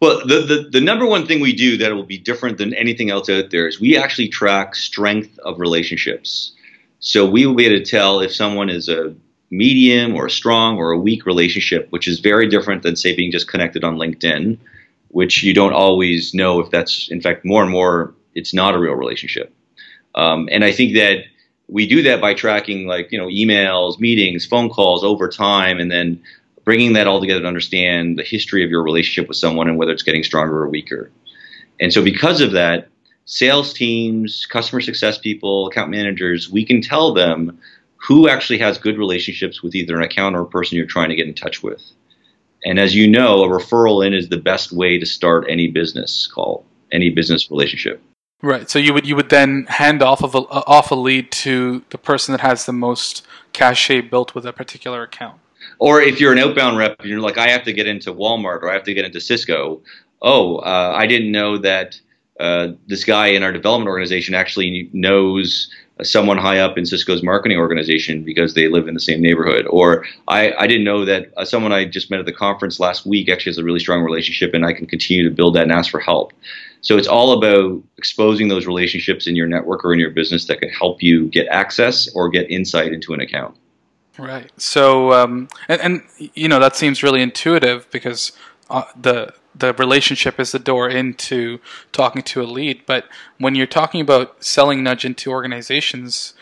Well, 0.01 0.21
the, 0.27 0.41
the, 0.41 0.69
the 0.73 0.81
number 0.81 1.07
one 1.07 1.27
thing 1.27 1.41
we 1.41 1.55
do 1.55 1.79
that 1.79 1.95
will 1.95 2.03
be 2.03 2.19
different 2.19 2.59
than 2.59 2.75
anything 2.75 3.09
else 3.09 3.31
out 3.31 3.49
there 3.51 3.67
is 3.67 3.81
we 3.81 3.97
actually 3.97 4.29
track 4.29 4.75
strength 4.75 5.39
of 5.39 5.59
relationships. 5.59 6.53
So 7.01 7.25
we 7.25 7.47
will 7.47 7.55
be 7.55 7.65
able 7.65 7.79
to 7.79 7.91
tell 7.91 8.21
if 8.21 8.35
someone 8.35 8.69
is 8.69 8.91
a 8.91 9.15
medium 9.49 10.15
or 10.15 10.27
a 10.27 10.31
strong 10.31 10.77
or 10.77 10.91
a 10.91 10.99
weak 10.99 11.25
relationship, 11.25 11.87
which 11.91 12.07
is 12.07 12.21
very 12.21 12.47
different 12.47 12.83
than 12.83 12.95
say 12.95 13.17
being 13.17 13.33
just 13.33 13.49
connected 13.49 13.85
on 13.85 13.97
LinkedIn 13.97 14.59
which 15.17 15.43
you 15.43 15.55
don't 15.55 15.73
always 15.73 16.35
know 16.35 16.61
if 16.61 16.71
that's, 16.71 17.09
in 17.11 17.23
fact, 17.23 17.43
more 17.43 17.63
and 17.63 17.73
more, 17.73 18.15
it's 18.35 18.53
not 18.53 18.75
a 18.75 18.79
real 18.79 18.93
relationship. 18.93 19.51
Um, 20.15 20.47
and 20.53 20.63
I 20.63 20.73
think 20.73 20.93
that 20.93 21.25
we 21.69 21.87
do 21.87 22.03
that 22.03 22.21
by 22.21 22.35
tracking 22.35 22.87
like, 22.87 23.11
you 23.11 23.17
know, 23.17 23.29
emails, 23.29 23.99
meetings, 23.99 24.45
phone 24.45 24.69
calls 24.69 25.03
over 25.03 25.31
time, 25.31 25.79
and 25.79 25.91
then 25.91 26.23
bringing 26.67 26.93
that 26.93 27.07
all 27.07 27.19
together 27.19 27.41
to 27.41 27.47
understand 27.47 28.19
the 28.19 28.25
history 28.25 28.63
of 28.63 28.69
your 28.69 28.83
relationship 28.83 29.27
with 29.27 29.39
someone 29.39 29.69
and 29.69 29.79
whether 29.79 29.93
it's 29.93 30.03
getting 30.03 30.23
stronger 30.23 30.59
or 30.59 30.69
weaker. 30.69 31.11
And 31.81 31.95
so 31.95 32.05
because 32.05 32.43
of 32.43 32.53
that, 32.53 32.89
sales 33.25 33.73
teams, 33.73 34.45
customer 34.45 34.83
success 34.83 35.17
people, 35.17 35.67
account 35.69 35.91
managers, 35.91 36.51
we 36.51 36.63
can 36.63 36.83
tell 36.83 37.15
them 37.15 37.59
who 37.97 38.29
actually 38.29 38.59
has 38.59 38.77
good 38.77 38.99
relationships 38.99 39.63
with 39.63 39.75
either 39.75 39.97
an 39.97 40.03
account 40.03 40.37
or 40.37 40.43
a 40.43 40.47
person 40.47 40.77
you're 40.77 40.85
trying 40.85 41.09
to 41.09 41.17
get 41.17 41.27
in 41.27 41.33
touch 41.33 41.63
with. 41.63 41.83
And 42.65 42.79
as 42.79 42.95
you 42.95 43.09
know, 43.09 43.45
a 43.45 43.49
referral 43.49 44.07
in 44.07 44.15
is 44.15 44.29
the 44.29 44.39
best 44.39 44.73
way 44.73 44.99
to 44.99 45.07
start 45.07 45.47
any 45.49 45.69
business 45.69 46.27
call, 46.27 46.65
any 46.93 47.11
business 47.11 47.51
relationship. 47.51 48.03
Right. 48.43 48.69
So 48.69 48.79
you 48.79 48.93
would 48.93 49.07
you 49.07 49.17
would 49.17 49.31
then 49.31 49.65
hand 49.69 50.03
off 50.03 50.23
of 50.23 50.35
a, 50.35 50.39
off 50.39 50.91
a 50.91 50.95
lead 50.95 51.31
to 51.33 51.83
the 51.91 51.99
person 51.99 52.33
that 52.33 52.41
has 52.41 52.67
the 52.67 52.73
most 52.73 53.27
cachet 53.53 54.03
built 54.03 54.35
with 54.35 54.45
a 54.45 54.53
particular 54.53 55.03
account. 55.03 55.41
Or 55.79 56.01
if 56.01 56.21
you're 56.21 56.33
an 56.33 56.39
outbound 56.39 56.77
rep, 56.79 57.05
you're 57.05 57.21
like, 57.21 57.39
I 57.39 57.49
have 57.49 57.65
to 57.65 57.73
get 57.73 57.87
into 57.87 58.13
Walmart 58.13 58.63
or 58.63 58.71
I 58.71 58.75
have 58.75 58.85
to 58.85 58.95
get 58.95 59.05
into 59.05 59.21
Cisco. 59.21 59.83
Oh, 60.23 60.57
uh, 60.59 60.93
I 60.95 61.07
didn't 61.07 61.33
know 61.33 61.59
that 61.59 62.01
uh, 62.39 62.69
this 62.87 63.05
guy 63.05 63.29
in 63.29 63.43
our 63.43 63.53
development 63.53 63.89
organization 63.89 64.35
actually 64.35 64.91
knows 64.93 65.71
someone 66.03 66.37
high 66.37 66.59
up 66.59 66.77
in 66.77 66.85
Cisco's 66.85 67.23
marketing 67.23 67.59
organization 67.59 68.23
because 68.23 68.55
they 68.55 68.69
live 68.69 68.87
in 68.87 68.95
the 68.95 69.01
same 69.01 69.23
neighborhood. 69.23 69.67
Or 69.69 70.05
I, 70.29 70.53
I 70.59 70.67
didn't 70.67 70.85
know 70.85 71.05
that 71.05 71.33
uh, 71.37 71.45
someone 71.45 71.73
I 71.73 71.87
just 71.87 72.11
met 72.11 72.21
at 72.21 72.27
the 72.27 72.33
conference 72.33 72.79
last 72.79 73.07
week 73.07 73.31
actually 73.31 73.51
has 73.51 73.59
a 73.59 73.65
really 73.65 73.81
strong 73.81 74.03
relationship 74.03 74.53
and 74.53 74.65
I 74.67 74.73
can 74.73 74.87
continue 74.87 75.25
to 75.29 75.35
build 75.35 75.55
that 75.55 75.63
and 75.63 75.73
ask 75.73 75.91
for 75.91 76.01
help. 76.01 76.33
So 76.83 76.99
it's 76.99 77.09
all 77.09 77.33
about 77.33 77.83
exposing 77.97 78.49
those 78.49 78.67
relationships 78.67 79.27
in 79.27 79.35
your 79.37 79.47
network 79.47 79.85
or 79.85 79.93
in 79.93 79.99
your 79.99 80.11
business 80.11 80.45
that 80.47 80.61
can 80.61 80.69
help 80.69 81.03
you 81.03 81.29
get 81.29 81.49
access 81.49 82.09
or 82.15 82.29
get 82.29 82.51
insight 82.51 82.93
into 82.93 83.15
an 83.15 83.21
account. 83.21 83.57
Right. 84.19 84.51
So, 84.57 85.13
um, 85.13 85.49
and, 85.69 85.81
and, 85.81 86.03
you 86.35 86.49
know, 86.49 86.59
that 86.61 86.77
seems 86.77 87.03
really 87.03 87.23
intuitive 87.23 87.91
because 87.91 88.33
uh, 88.71 88.85
the 89.01 89.35
the 89.59 89.73
relationship 89.75 90.39
is 90.39 90.53
the 90.53 90.59
door 90.59 90.89
into 90.89 91.59
talking 91.93 92.23
to 92.23 92.43
a 92.43 92.45
lead. 92.45 92.85
But 92.87 93.07
when 93.39 93.55
you're 93.55 93.67
talking 93.67 94.01
about 94.01 94.43
selling 94.43 94.83
nudge 94.83 95.05
into 95.05 95.31
organizations, 95.31 96.35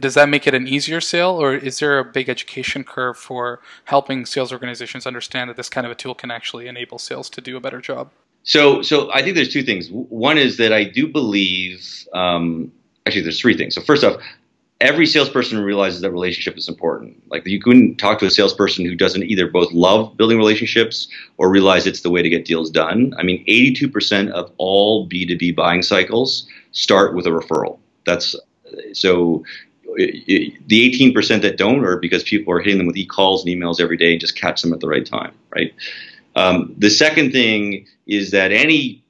does 0.00 0.14
that 0.14 0.28
make 0.28 0.46
it 0.46 0.54
an 0.54 0.66
easier 0.66 1.00
sale, 1.00 1.40
or 1.40 1.54
is 1.54 1.78
there 1.78 1.98
a 1.98 2.04
big 2.04 2.28
education 2.28 2.82
curve 2.82 3.16
for 3.16 3.60
helping 3.84 4.26
sales 4.26 4.52
organizations 4.52 5.06
understand 5.06 5.50
that 5.50 5.56
this 5.56 5.68
kind 5.68 5.86
of 5.86 5.92
a 5.92 5.94
tool 5.94 6.14
can 6.14 6.30
actually 6.30 6.66
enable 6.66 6.98
sales 6.98 7.28
to 7.30 7.40
do 7.40 7.56
a 7.56 7.60
better 7.60 7.80
job? 7.80 8.10
So, 8.42 8.80
so 8.80 9.12
I 9.12 9.22
think 9.22 9.34
there's 9.34 9.52
two 9.52 9.62
things. 9.62 9.88
One 9.90 10.38
is 10.38 10.56
that 10.58 10.72
I 10.72 10.84
do 10.84 11.08
believe. 11.08 12.06
Um, 12.14 12.72
actually, 13.04 13.22
there's 13.22 13.40
three 13.40 13.56
things. 13.56 13.74
So, 13.74 13.80
first 13.80 14.04
off, 14.04 14.22
every 14.80 15.06
salesperson 15.06 15.62
realizes 15.62 16.00
that 16.02 16.10
relationship 16.10 16.56
is 16.56 16.68
important. 16.68 17.22
Like 17.30 17.46
you 17.46 17.60
couldn't 17.60 17.96
talk 17.96 18.18
to 18.18 18.26
a 18.26 18.30
salesperson 18.30 18.84
who 18.84 18.94
doesn't 18.94 19.22
either 19.22 19.46
both 19.46 19.72
love 19.72 20.16
building 20.16 20.38
relationships 20.38 21.08
or 21.38 21.48
realize 21.48 21.86
it's 21.86 22.00
the 22.00 22.10
way 22.10 22.22
to 22.22 22.28
get 22.28 22.44
deals 22.44 22.70
done. 22.70 23.14
I 23.18 23.22
mean, 23.22 23.44
82% 23.46 24.30
of 24.30 24.52
all 24.58 25.08
B2B 25.08 25.56
buying 25.56 25.82
cycles 25.82 26.46
start 26.72 27.14
with 27.14 27.26
a 27.26 27.30
referral. 27.30 27.78
That's 28.04 28.36
so 28.92 29.44
the 29.96 30.52
18% 30.68 31.40
that 31.42 31.56
don't 31.56 31.84
are 31.84 31.96
because 31.96 32.22
people 32.22 32.52
are 32.52 32.60
hitting 32.60 32.78
them 32.78 32.86
with 32.86 32.96
e-calls 32.96 33.44
and 33.44 33.54
emails 33.54 33.80
every 33.80 33.96
day 33.96 34.12
and 34.12 34.20
just 34.20 34.36
catch 34.36 34.60
them 34.60 34.74
at 34.74 34.80
the 34.80 34.88
right 34.88 35.06
time, 35.06 35.32
right? 35.50 35.72
Um, 36.34 36.74
the 36.76 36.90
second 36.90 37.32
thing 37.32 37.86
is 38.06 38.30
that 38.32 38.52
any 38.52 39.02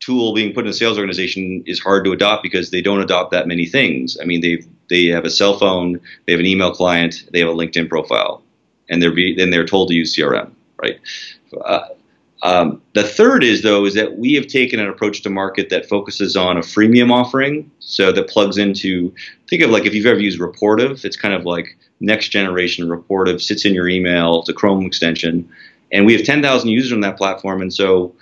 tool 0.00 0.34
being 0.34 0.52
put 0.52 0.64
in 0.64 0.70
a 0.70 0.74
sales 0.74 0.98
organization 0.98 1.62
is 1.64 1.78
hard 1.78 2.04
to 2.04 2.10
adopt 2.12 2.42
because 2.42 2.70
they 2.70 2.82
don't 2.82 3.00
adopt 3.00 3.30
that 3.30 3.46
many 3.46 3.66
things. 3.66 4.18
I 4.20 4.24
mean, 4.24 4.40
they've 4.40 4.66
they 4.92 5.06
have 5.06 5.24
a 5.24 5.30
cell 5.30 5.58
phone, 5.58 5.98
they 6.26 6.32
have 6.34 6.40
an 6.40 6.46
email 6.46 6.70
client, 6.70 7.24
they 7.32 7.40
have 7.40 7.48
a 7.48 7.54
LinkedIn 7.54 7.88
profile, 7.88 8.42
and 8.90 9.02
they're 9.02 9.10
be, 9.10 9.34
then 9.34 9.48
they're 9.48 9.64
told 9.64 9.88
to 9.88 9.94
use 9.94 10.14
CRM, 10.14 10.52
right? 10.76 11.00
Uh, 11.64 11.88
um, 12.42 12.82
the 12.92 13.02
third 13.02 13.42
is 13.42 13.62
though 13.62 13.86
is 13.86 13.94
that 13.94 14.18
we 14.18 14.34
have 14.34 14.48
taken 14.48 14.80
an 14.80 14.88
approach 14.88 15.22
to 15.22 15.30
market 15.30 15.70
that 15.70 15.88
focuses 15.88 16.36
on 16.36 16.58
a 16.58 16.60
freemium 16.60 17.10
offering, 17.10 17.70
so 17.78 18.12
that 18.12 18.28
plugs 18.28 18.58
into 18.58 19.14
think 19.48 19.62
of 19.62 19.70
like 19.70 19.86
if 19.86 19.94
you've 19.94 20.04
ever 20.04 20.20
used 20.20 20.38
Rapportive, 20.38 21.06
it's 21.06 21.16
kind 21.16 21.32
of 21.32 21.46
like 21.46 21.78
next 22.00 22.28
generation 22.28 22.86
Rapportive 22.86 23.40
sits 23.40 23.64
in 23.64 23.72
your 23.72 23.88
email, 23.88 24.40
it's 24.40 24.50
a 24.50 24.52
Chrome 24.52 24.84
extension, 24.84 25.48
and 25.90 26.04
we 26.04 26.12
have 26.12 26.24
10,000 26.24 26.68
users 26.68 26.92
on 26.92 27.00
that 27.00 27.16
platform, 27.16 27.62
and 27.62 27.72
so 27.72 28.14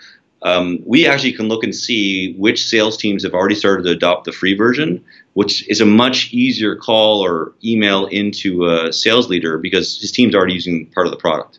um, 0.42 0.78
we 0.84 1.06
actually 1.06 1.32
can 1.32 1.48
look 1.48 1.64
and 1.64 1.74
see 1.74 2.34
which 2.34 2.66
sales 2.66 2.96
teams 2.96 3.24
have 3.24 3.34
already 3.34 3.54
started 3.54 3.84
to 3.84 3.90
adopt 3.90 4.24
the 4.24 4.32
free 4.32 4.54
version, 4.54 5.04
which 5.34 5.68
is 5.68 5.80
a 5.80 5.86
much 5.86 6.32
easier 6.32 6.76
call 6.76 7.24
or 7.24 7.52
email 7.62 8.06
into 8.06 8.66
a 8.66 8.92
sales 8.92 9.28
leader 9.28 9.58
because 9.58 10.00
his 10.00 10.10
team's 10.10 10.34
already 10.34 10.54
using 10.54 10.86
part 10.86 11.06
of 11.06 11.10
the 11.10 11.18
product. 11.18 11.58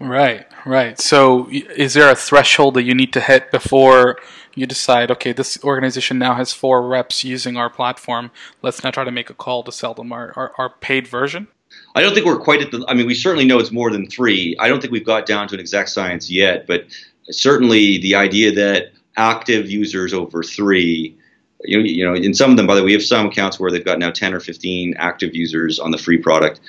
Right, 0.00 0.46
right. 0.64 1.00
So, 1.00 1.48
is 1.50 1.94
there 1.94 2.10
a 2.10 2.14
threshold 2.14 2.74
that 2.74 2.84
you 2.84 2.94
need 2.94 3.12
to 3.14 3.20
hit 3.20 3.50
before 3.50 4.18
you 4.54 4.66
decide, 4.66 5.10
okay, 5.10 5.32
this 5.32 5.58
organization 5.64 6.18
now 6.18 6.34
has 6.34 6.52
four 6.52 6.86
reps 6.86 7.24
using 7.24 7.56
our 7.56 7.70
platform. 7.70 8.30
Let's 8.62 8.84
now 8.84 8.90
try 8.90 9.04
to 9.04 9.10
make 9.10 9.30
a 9.30 9.34
call 9.34 9.62
to 9.64 9.72
sell 9.72 9.94
them 9.94 10.12
our, 10.12 10.32
our, 10.36 10.52
our 10.58 10.70
paid 10.70 11.08
version? 11.08 11.48
I 11.94 12.02
don't 12.02 12.14
think 12.14 12.26
we're 12.26 12.38
quite 12.38 12.62
at 12.62 12.70
the. 12.70 12.84
I 12.88 12.94
mean, 12.94 13.06
we 13.06 13.14
certainly 13.14 13.44
know 13.44 13.58
it's 13.58 13.72
more 13.72 13.90
than 13.90 14.08
three. 14.08 14.56
I 14.58 14.68
don't 14.68 14.80
think 14.80 14.92
we've 14.92 15.04
got 15.04 15.26
down 15.26 15.48
to 15.48 15.54
an 15.54 15.60
exact 15.60 15.90
science 15.90 16.30
yet, 16.30 16.66
but 16.66 16.86
certainly 17.30 17.98
the 17.98 18.14
idea 18.14 18.52
that 18.52 18.92
active 19.16 19.70
users 19.70 20.12
over 20.12 20.42
three, 20.42 21.16
you 21.64 21.78
know, 21.78 21.84
you 21.84 22.04
know, 22.04 22.14
in 22.14 22.34
some 22.34 22.50
of 22.50 22.56
them, 22.56 22.66
by 22.66 22.74
the 22.74 22.82
way, 22.82 22.86
we 22.86 22.92
have 22.92 23.02
some 23.02 23.26
accounts 23.26 23.58
where 23.58 23.70
they've 23.70 23.84
got 23.84 23.98
now 23.98 24.10
10 24.10 24.34
or 24.34 24.40
15 24.40 24.94
active 24.98 25.34
users 25.34 25.78
on 25.78 25.90
the 25.90 25.98
free 25.98 26.18
product. 26.18 26.60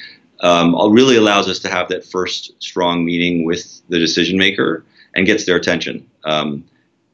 Um, 0.41 0.73
really 0.93 1.17
allows 1.17 1.49
us 1.49 1.59
to 1.59 1.69
have 1.69 1.89
that 1.89 2.05
first 2.05 2.53
strong 2.61 3.03
meeting 3.03 3.43
with 3.43 3.81
the 3.89 3.99
decision 3.99 4.37
maker 4.37 4.85
and 5.13 5.25
gets 5.25 5.45
their 5.45 5.57
attention. 5.57 6.09
Um, 6.23 6.63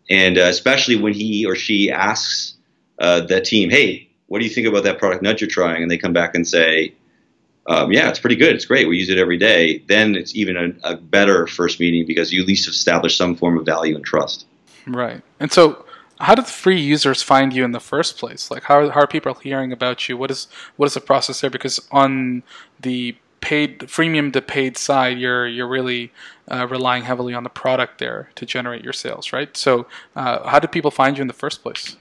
and 0.09 0.37
uh, 0.37 0.43
especially 0.43 0.95
when 0.95 1.13
he 1.13 1.45
or 1.45 1.55
she 1.55 1.91
asks 1.91 2.55
uh, 2.99 3.21
team, 3.41 3.71
"Hey, 3.71 4.09
what 4.27 4.39
do 4.39 4.45
you 4.45 4.51
think 4.53 4.67
about 4.67 4.83
that 4.83 4.99
product 4.99 5.23
nudge 5.23 5.41
you're 5.41 5.49
trying?" 5.49 5.81
and 5.81 5.89
they 5.89 5.97
come 5.97 6.13
back 6.13 6.35
and 6.35 6.47
say, 6.47 6.93
um, 7.67 7.91
yeah, 7.91 8.09
it's 8.09 8.19
pretty 8.19 8.35
good. 8.35 8.55
It's 8.55 8.65
great. 8.65 8.87
We 8.87 8.97
use 8.97 9.09
it 9.09 9.17
every 9.17 9.37
day. 9.37 9.79
Then 9.87 10.15
it's 10.15 10.35
even 10.35 10.55
a, 10.55 10.91
a, 10.91 10.95
better 10.95 11.47
first 11.47 11.79
meeting 11.79 12.05
because 12.05 12.31
you 12.31 12.41
at 12.41 12.47
least 12.47 12.67
establish 12.67 13.17
some 13.17 13.35
form 13.35 13.57
of 13.57 13.65
value 13.65 13.95
and 13.95 14.05
trust. 14.05 14.45
Right. 14.85 15.21
And 15.39 15.51
so, 15.51 15.83
how 16.19 16.35
did 16.35 16.45
free 16.45 16.79
users 16.79 17.23
find 17.23 17.53
you 17.53 17.65
in 17.65 17.71
the 17.71 17.79
first 17.79 18.17
place? 18.17 18.51
Like, 18.51 18.63
how, 18.63 18.89
how 18.89 19.01
are 19.01 19.07
people 19.07 19.33
hearing 19.33 19.71
about 19.71 20.07
you? 20.07 20.15
What 20.15 20.29
is 20.31 20.47
what 20.77 20.85
is 20.85 20.93
the 20.93 21.01
process 21.01 21.41
there? 21.41 21.49
Because 21.49 21.79
on 21.91 22.43
the 22.79 23.15
paid 23.41 23.79
freemium 23.79 24.31
to 24.33 24.41
paid 24.41 24.77
side, 24.77 25.17
you're 25.17 25.47
you're 25.47 25.67
really 25.67 26.11
uh, 26.47 26.67
relying 26.69 27.03
heavily 27.03 27.33
on 27.33 27.43
the 27.43 27.49
product 27.49 27.97
there 27.97 28.29
to 28.35 28.45
generate 28.45 28.83
your 28.83 28.93
sales, 28.93 29.33
right? 29.33 29.57
So, 29.57 29.87
uh, 30.15 30.47
how 30.47 30.59
did 30.59 30.71
people 30.71 30.91
find 30.91 31.17
you 31.17 31.23
in 31.23 31.27
the 31.27 31.33
first 31.33 31.63
place? 31.63 31.97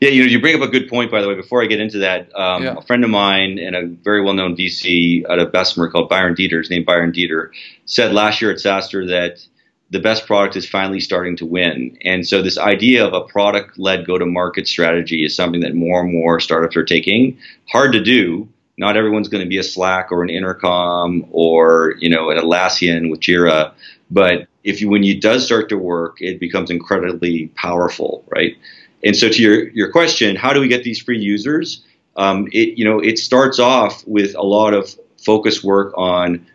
Yeah, 0.00 0.10
you 0.10 0.22
know, 0.22 0.28
you 0.28 0.40
bring 0.40 0.54
up 0.54 0.66
a 0.66 0.70
good 0.70 0.88
point, 0.88 1.10
by 1.10 1.20
the 1.20 1.28
way. 1.28 1.34
Before 1.34 1.62
I 1.62 1.66
get 1.66 1.80
into 1.80 1.98
that, 1.98 2.34
um, 2.34 2.62
yeah. 2.62 2.74
a 2.76 2.82
friend 2.82 3.04
of 3.04 3.10
mine 3.10 3.58
and 3.58 3.74
a 3.76 3.86
very 3.86 4.22
well-known 4.22 4.56
VC 4.56 5.28
out 5.28 5.38
of 5.38 5.52
Bessemer 5.52 5.90
called 5.90 6.08
Byron 6.08 6.34
Deeter, 6.34 6.58
his 6.58 6.70
name 6.70 6.84
Byron 6.84 7.12
Deeter, 7.12 7.52
said 7.84 8.12
last 8.12 8.40
year 8.40 8.50
at 8.50 8.58
SaaStr 8.58 9.08
that 9.08 9.44
the 9.90 9.98
best 9.98 10.26
product 10.26 10.56
is 10.56 10.68
finally 10.68 11.00
starting 11.00 11.36
to 11.36 11.46
win. 11.46 11.96
And 12.04 12.26
so 12.26 12.42
this 12.42 12.58
idea 12.58 13.06
of 13.06 13.14
a 13.14 13.22
product-led 13.22 14.06
go-to-market 14.06 14.68
strategy 14.68 15.24
is 15.24 15.34
something 15.34 15.60
that 15.62 15.74
more 15.74 16.02
and 16.02 16.12
more 16.12 16.40
startups 16.40 16.76
are 16.76 16.84
taking. 16.84 17.38
Hard 17.70 17.92
to 17.92 18.02
do. 18.02 18.48
Not 18.76 18.96
everyone's 18.96 19.28
going 19.28 19.42
to 19.42 19.48
be 19.48 19.58
a 19.58 19.62
Slack 19.62 20.12
or 20.12 20.22
an 20.22 20.30
Intercom 20.30 21.26
or 21.30 21.94
you 21.98 22.08
know 22.08 22.30
an 22.30 22.38
Atlassian 22.38 23.10
with 23.10 23.20
Jira, 23.20 23.72
but 24.10 24.46
if 24.62 24.80
you 24.80 24.88
when 24.88 25.02
you 25.02 25.20
does 25.20 25.44
start 25.44 25.68
to 25.70 25.78
work, 25.78 26.20
it 26.20 26.38
becomes 26.38 26.70
incredibly 26.70 27.48
powerful, 27.56 28.24
right? 28.28 28.56
And 29.04 29.16
so 29.16 29.28
to 29.28 29.42
your, 29.42 29.68
your 29.68 29.90
question, 29.90 30.36
how 30.36 30.52
do 30.52 30.60
we 30.60 30.68
get 30.68 30.84
these 30.84 31.00
free 31.00 31.18
users? 31.18 31.84
Um, 32.16 32.48
it, 32.52 32.76
you 32.76 32.84
know, 32.84 32.98
it 32.98 33.18
starts 33.18 33.58
off 33.58 34.06
with 34.06 34.34
a 34.34 34.42
lot 34.42 34.74
of 34.74 34.94
focus 35.18 35.62
work 35.62 35.94
on 35.96 36.46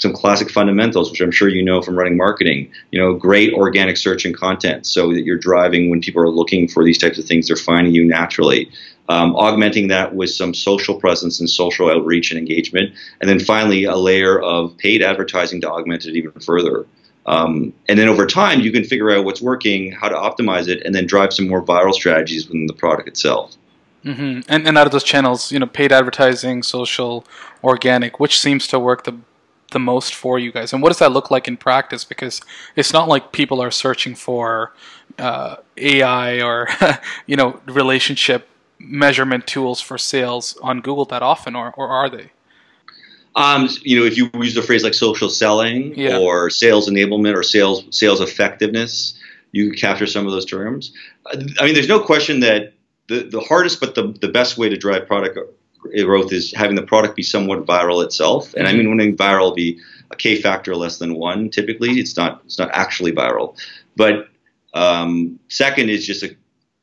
some 0.00 0.14
classic 0.14 0.50
fundamentals, 0.50 1.10
which 1.10 1.20
I'm 1.20 1.30
sure 1.30 1.48
you 1.48 1.62
know 1.62 1.82
from 1.82 1.96
running 1.96 2.16
marketing. 2.16 2.70
You 2.90 3.00
know, 3.00 3.14
great 3.14 3.52
organic 3.52 3.98
search 3.98 4.24
and 4.24 4.34
content, 4.34 4.86
so 4.86 5.12
that 5.12 5.24
you're 5.24 5.38
driving 5.38 5.90
when 5.90 6.00
people 6.00 6.22
are 6.22 6.30
looking 6.30 6.68
for 6.68 6.84
these 6.84 6.96
types 6.96 7.18
of 7.18 7.26
things, 7.26 7.48
they're 7.48 7.56
finding 7.56 7.94
you 7.94 8.04
naturally. 8.04 8.70
Um, 9.10 9.34
augmenting 9.34 9.88
that 9.88 10.14
with 10.14 10.30
some 10.30 10.54
social 10.54 10.94
presence 10.94 11.40
and 11.40 11.50
social 11.50 11.90
outreach 11.90 12.30
and 12.30 12.38
engagement, 12.38 12.94
and 13.20 13.28
then 13.28 13.40
finally 13.40 13.84
a 13.84 13.96
layer 13.96 14.40
of 14.40 14.76
paid 14.78 15.02
advertising 15.02 15.60
to 15.62 15.70
augment 15.70 16.06
it 16.06 16.14
even 16.14 16.32
further. 16.40 16.86
Um, 17.30 17.72
and 17.88 17.96
then 17.96 18.08
over 18.08 18.26
time, 18.26 18.60
you 18.60 18.72
can 18.72 18.82
figure 18.82 19.12
out 19.12 19.24
what's 19.24 19.40
working, 19.40 19.92
how 19.92 20.08
to 20.08 20.16
optimize 20.16 20.66
it, 20.66 20.82
and 20.84 20.92
then 20.92 21.06
drive 21.06 21.32
some 21.32 21.46
more 21.46 21.62
viral 21.62 21.92
strategies 21.92 22.48
within 22.48 22.66
the 22.66 22.72
product 22.72 23.06
itself. 23.06 23.56
Mm-hmm. 24.04 24.40
And, 24.48 24.66
and 24.66 24.76
out 24.76 24.86
of 24.86 24.92
those 24.92 25.04
channels, 25.04 25.52
you 25.52 25.60
know, 25.60 25.66
paid 25.66 25.92
advertising, 25.92 26.64
social, 26.64 27.24
organic, 27.62 28.18
which 28.18 28.40
seems 28.40 28.66
to 28.68 28.80
work 28.80 29.04
the 29.04 29.16
the 29.70 29.78
most 29.78 30.12
for 30.16 30.36
you 30.36 30.50
guys? 30.50 30.72
And 30.72 30.82
what 30.82 30.88
does 30.88 30.98
that 30.98 31.12
look 31.12 31.30
like 31.30 31.46
in 31.46 31.56
practice? 31.56 32.04
Because 32.04 32.40
it's 32.74 32.92
not 32.92 33.06
like 33.06 33.30
people 33.30 33.62
are 33.62 33.70
searching 33.70 34.16
for 34.16 34.72
uh, 35.16 35.56
AI 35.76 36.42
or 36.42 36.66
you 37.26 37.36
know 37.36 37.60
relationship 37.66 38.48
measurement 38.80 39.46
tools 39.46 39.80
for 39.80 39.96
sales 39.96 40.56
on 40.62 40.80
Google 40.80 41.04
that 41.04 41.22
often, 41.22 41.54
or, 41.54 41.72
or 41.76 41.86
are 41.88 42.08
they? 42.10 42.30
Um, 43.36 43.68
you 43.82 43.98
know, 43.98 44.04
if 44.04 44.16
you 44.16 44.30
use 44.34 44.54
the 44.54 44.62
phrase 44.62 44.82
like 44.82 44.94
social 44.94 45.30
selling 45.30 45.96
yeah. 45.96 46.18
or 46.18 46.50
sales 46.50 46.88
enablement 46.88 47.36
or 47.36 47.42
sales 47.42 47.84
sales 47.90 48.20
effectiveness, 48.20 49.14
you 49.52 49.70
can 49.70 49.78
capture 49.78 50.06
some 50.06 50.26
of 50.26 50.32
those 50.32 50.44
terms. 50.44 50.92
I 51.26 51.64
mean, 51.64 51.74
there's 51.74 51.88
no 51.88 52.00
question 52.00 52.40
that 52.40 52.72
the, 53.08 53.24
the 53.24 53.40
hardest 53.40 53.80
but 53.80 53.94
the, 53.94 54.12
the 54.20 54.28
best 54.28 54.58
way 54.58 54.68
to 54.68 54.76
drive 54.76 55.06
product 55.06 55.38
growth 56.04 56.32
is 56.32 56.52
having 56.54 56.76
the 56.76 56.82
product 56.82 57.16
be 57.16 57.22
somewhat 57.22 57.66
viral 57.66 58.04
itself. 58.04 58.54
And 58.54 58.68
I 58.68 58.72
mean, 58.72 58.88
when 58.88 59.16
viral 59.16 59.54
be 59.54 59.80
a 60.10 60.16
K 60.16 60.40
factor 60.40 60.74
less 60.76 60.98
than 60.98 61.14
one, 61.14 61.50
typically 61.50 62.00
it's 62.00 62.16
not 62.16 62.42
it's 62.44 62.58
not 62.58 62.70
actually 62.72 63.12
viral. 63.12 63.56
But 63.96 64.28
um, 64.74 65.38
second 65.48 65.90
is 65.90 66.06
just 66.06 66.22
a 66.22 66.34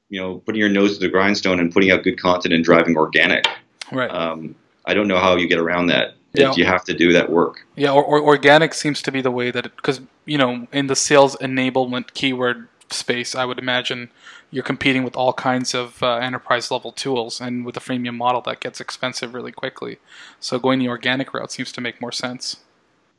you 0.10 0.20
know 0.20 0.38
putting 0.40 0.60
your 0.60 0.70
nose 0.70 0.98
to 0.98 1.00
the 1.00 1.10
grindstone 1.10 1.60
and 1.60 1.72
putting 1.72 1.92
out 1.92 2.04
good 2.04 2.20
content 2.20 2.54
and 2.54 2.64
driving 2.64 2.98
organic. 2.98 3.46
Right. 3.92 4.10
Um, 4.10 4.56
I 4.86 4.94
don't 4.94 5.08
know 5.08 5.20
how 5.20 5.36
you 5.36 5.48
get 5.48 5.60
around 5.60 5.88
that 5.88 6.17
yeah. 6.42 6.54
you 6.56 6.66
have 6.66 6.84
to 6.86 6.94
do 6.94 7.12
that 7.14 7.30
work. 7.30 7.66
Yeah, 7.76 7.92
or, 7.92 8.04
or 8.04 8.22
organic 8.22 8.74
seems 8.74 9.02
to 9.04 9.12
be 9.12 9.22
the 9.22 9.32
way 9.32 9.52
that 9.52 9.76
because 9.76 10.02
you 10.26 10.38
know 10.38 10.68
in 10.72 10.88
the 10.88 10.96
sales 10.96 11.36
enablement 11.38 12.14
keyword 12.14 12.68
space, 12.90 13.36
I 13.36 13.46
would 13.46 13.60
imagine 13.60 14.10
you're 14.52 14.64
competing 14.64 15.04
with 15.04 15.16
all 15.16 15.34
kinds 15.34 15.74
of 15.74 16.02
uh, 16.02 16.16
enterprise 16.16 16.72
level 16.72 16.92
tools, 16.92 17.42
and 17.42 17.66
with 17.66 17.76
a 17.78 17.80
freemium 17.80 18.16
model, 18.16 18.42
that 18.42 18.60
gets 18.60 18.80
expensive 18.80 19.34
really 19.34 19.52
quickly. 19.52 19.98
So 20.40 20.58
going 20.60 20.80
the 20.80 20.88
organic 20.88 21.34
route 21.34 21.52
seems 21.52 21.72
to 21.74 21.82
make 21.82 22.02
more 22.02 22.12
sense. 22.12 22.58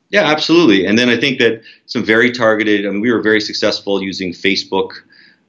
Yeah, 0.09 0.23
absolutely. 0.23 0.85
And 0.85 0.97
then 0.97 1.07
I 1.09 1.19
think 1.19 1.39
that 1.39 1.61
some 1.85 2.03
very 2.03 2.31
targeted. 2.31 2.85
I 2.85 2.89
mean, 2.89 3.01
we 3.01 3.11
were 3.11 3.21
very 3.21 3.41
successful 3.41 4.01
using 4.01 4.31
Facebook. 4.31 4.91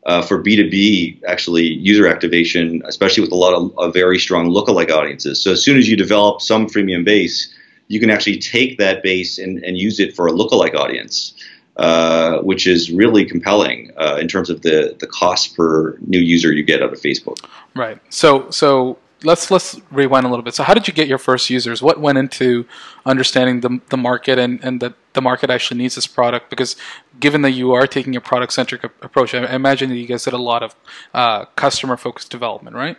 Uh, 0.06 0.22
for 0.22 0.42
B2B, 0.42 1.22
actually, 1.28 1.64
user 1.64 2.08
activation, 2.08 2.82
especially 2.86 3.20
with 3.20 3.32
a 3.32 3.36
lot 3.36 3.52
of, 3.52 3.70
of 3.78 3.92
very 3.92 4.18
strong 4.18 4.48
lookalike 4.48 4.90
audiences. 4.90 5.42
So, 5.42 5.52
as 5.52 5.62
soon 5.62 5.76
as 5.76 5.90
you 5.90 5.96
develop 5.96 6.40
some 6.40 6.66
freemium 6.66 7.04
base, 7.04 7.54
you 7.90 7.98
can 7.98 8.08
actually 8.08 8.38
take 8.38 8.78
that 8.78 9.02
base 9.02 9.36
and, 9.36 9.58
and 9.64 9.76
use 9.76 9.98
it 9.98 10.14
for 10.14 10.28
a 10.28 10.30
lookalike 10.30 10.76
audience, 10.76 11.34
uh, 11.76 12.38
which 12.38 12.68
is 12.68 12.88
really 12.92 13.24
compelling 13.24 13.90
uh, 13.96 14.16
in 14.20 14.28
terms 14.28 14.48
of 14.48 14.62
the, 14.62 14.96
the 15.00 15.08
cost 15.08 15.56
per 15.56 15.98
new 16.06 16.20
user 16.20 16.52
you 16.52 16.62
get 16.62 16.84
out 16.84 16.92
of 16.92 17.00
Facebook. 17.00 17.44
Right. 17.74 17.98
So 18.08 18.48
so 18.50 18.96
let's 19.24 19.50
let's 19.50 19.80
rewind 19.90 20.24
a 20.24 20.28
little 20.28 20.44
bit. 20.44 20.54
So 20.54 20.62
how 20.62 20.72
did 20.72 20.86
you 20.86 20.94
get 20.94 21.08
your 21.08 21.18
first 21.18 21.50
users? 21.50 21.82
What 21.82 22.00
went 22.00 22.16
into 22.16 22.64
understanding 23.04 23.60
the, 23.60 23.80
the 23.88 23.96
market 23.96 24.38
and, 24.38 24.62
and 24.62 24.80
that 24.80 24.94
the 25.14 25.20
market 25.20 25.50
actually 25.50 25.78
needs 25.78 25.96
this 25.96 26.06
product? 26.06 26.48
Because 26.48 26.76
given 27.18 27.42
that 27.42 27.52
you 27.52 27.72
are 27.72 27.88
taking 27.88 28.14
a 28.14 28.20
product 28.20 28.52
centric 28.52 28.84
approach, 28.84 29.34
I 29.34 29.52
imagine 29.52 29.90
that 29.90 29.96
you 29.96 30.06
guys 30.06 30.22
did 30.22 30.32
a 30.32 30.38
lot 30.38 30.62
of 30.62 30.76
uh, 31.12 31.46
customer 31.56 31.96
focused 31.96 32.30
development, 32.30 32.76
right? 32.76 32.96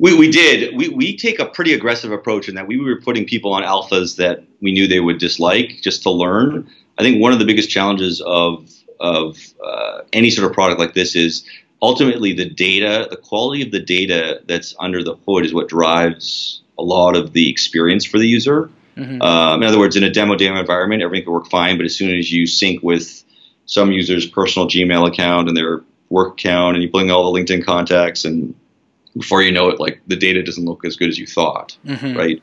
We, 0.00 0.16
we 0.16 0.30
did. 0.30 0.74
We, 0.74 0.88
we 0.88 1.14
take 1.14 1.38
a 1.38 1.44
pretty 1.44 1.74
aggressive 1.74 2.10
approach 2.10 2.48
in 2.48 2.54
that 2.54 2.66
we 2.66 2.78
were 2.78 2.98
putting 3.00 3.26
people 3.26 3.52
on 3.52 3.62
alphas 3.62 4.16
that 4.16 4.42
we 4.62 4.72
knew 4.72 4.88
they 4.88 4.98
would 4.98 5.18
dislike 5.18 5.80
just 5.82 6.02
to 6.04 6.10
learn. 6.10 6.66
I 6.98 7.02
think 7.02 7.20
one 7.20 7.34
of 7.34 7.38
the 7.38 7.44
biggest 7.44 7.68
challenges 7.68 8.20
of 8.22 8.68
of 8.98 9.38
uh, 9.64 10.00
any 10.12 10.30
sort 10.30 10.46
of 10.46 10.54
product 10.54 10.80
like 10.80 10.94
this 10.94 11.14
is 11.14 11.44
ultimately 11.82 12.32
the 12.32 12.48
data, 12.48 13.06
the 13.10 13.16
quality 13.16 13.62
of 13.62 13.70
the 13.70 13.80
data 13.80 14.42
that's 14.46 14.74
under 14.78 15.02
the 15.02 15.16
hood 15.26 15.44
is 15.44 15.54
what 15.54 15.68
drives 15.68 16.62
a 16.78 16.82
lot 16.82 17.16
of 17.16 17.32
the 17.32 17.50
experience 17.50 18.04
for 18.04 18.18
the 18.18 18.26
user. 18.26 18.70
Mm-hmm. 18.96 19.22
Um, 19.22 19.62
in 19.62 19.68
other 19.68 19.78
words, 19.78 19.96
in 19.96 20.04
a 20.04 20.10
demo 20.10 20.34
demo 20.34 20.60
environment, 20.60 21.02
everything 21.02 21.24
can 21.24 21.32
work 21.32 21.48
fine, 21.48 21.76
but 21.76 21.86
as 21.86 21.94
soon 21.94 22.16
as 22.18 22.32
you 22.32 22.46
sync 22.46 22.82
with 22.82 23.22
some 23.66 23.92
user's 23.92 24.26
personal 24.26 24.68
Gmail 24.68 25.08
account 25.08 25.48
and 25.48 25.56
their 25.56 25.82
work 26.08 26.34
account, 26.34 26.74
and 26.76 26.82
you 26.82 26.90
bring 26.90 27.10
all 27.10 27.30
the 27.30 27.38
LinkedIn 27.38 27.64
contacts 27.64 28.24
and 28.24 28.54
before 29.16 29.42
you 29.42 29.52
know 29.52 29.68
it, 29.68 29.80
like 29.80 30.00
the 30.06 30.16
data 30.16 30.42
doesn't 30.42 30.64
look 30.64 30.84
as 30.84 30.96
good 30.96 31.08
as 31.08 31.18
you 31.18 31.26
thought, 31.26 31.76
mm-hmm. 31.84 32.16
right? 32.16 32.42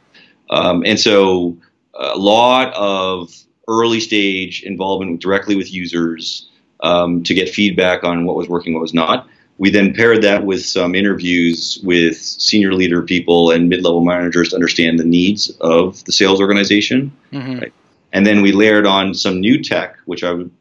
Um, 0.50 0.84
and 0.86 1.00
so 1.00 1.58
a 1.94 2.18
lot 2.18 2.74
of 2.76 3.34
early 3.68 4.00
stage 4.00 4.64
involvement 4.64 5.22
directly 5.22 5.56
with 5.56 5.74
users 5.74 6.50
um, 6.82 7.24
to 7.24 7.34
get 7.34 7.50
feedback 7.50 8.04
on 8.04 8.26
what 8.26 8.36
was 8.36 8.48
working, 8.48 8.74
what 8.74 8.82
was 8.82 8.94
not. 8.94 9.28
We 9.58 9.72
then 9.72 9.94
paired 9.94 10.22
that 10.22 10.46
with 10.46 10.64
some 10.64 10.94
interviews 10.94 11.80
with 11.84 12.18
senior 12.18 12.74
leader 12.74 13.02
people 13.02 13.52
and 13.52 13.70
mid-level 13.70 14.06
managers 14.06 14.50
to 14.50 14.56
understand 14.56 15.00
the 15.00 15.04
needs 15.04 15.50
of 15.62 16.04
the 16.06 16.12
sales 16.12 16.40
organization. 16.40 17.12
Mm-hmm. 17.34 17.60
Right? 17.60 17.74
And 18.14 18.26
then 18.26 18.42
we 18.42 18.52
layered 18.52 18.86
on 18.86 19.14
some 19.16 19.40
new 19.42 19.62
tech, 19.62 19.98
which 20.06 20.24
I 20.24 20.32
would 20.32 20.52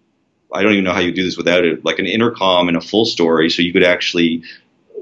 I 0.53 0.63
don't 0.63 0.73
even 0.73 0.85
know 0.85 0.93
how 0.93 1.01
you 1.01 1.13
do 1.13 1.25
this 1.25 1.37
without 1.37 1.65
it, 1.65 1.85
like 1.85 1.99
an 1.99 2.07
intercom 2.07 2.69
and 2.69 2.77
a 2.77 2.81
FullStory, 2.81 3.51
so 3.51 3.63
you 3.63 3.73
could 3.73 3.85
actually 3.85 4.43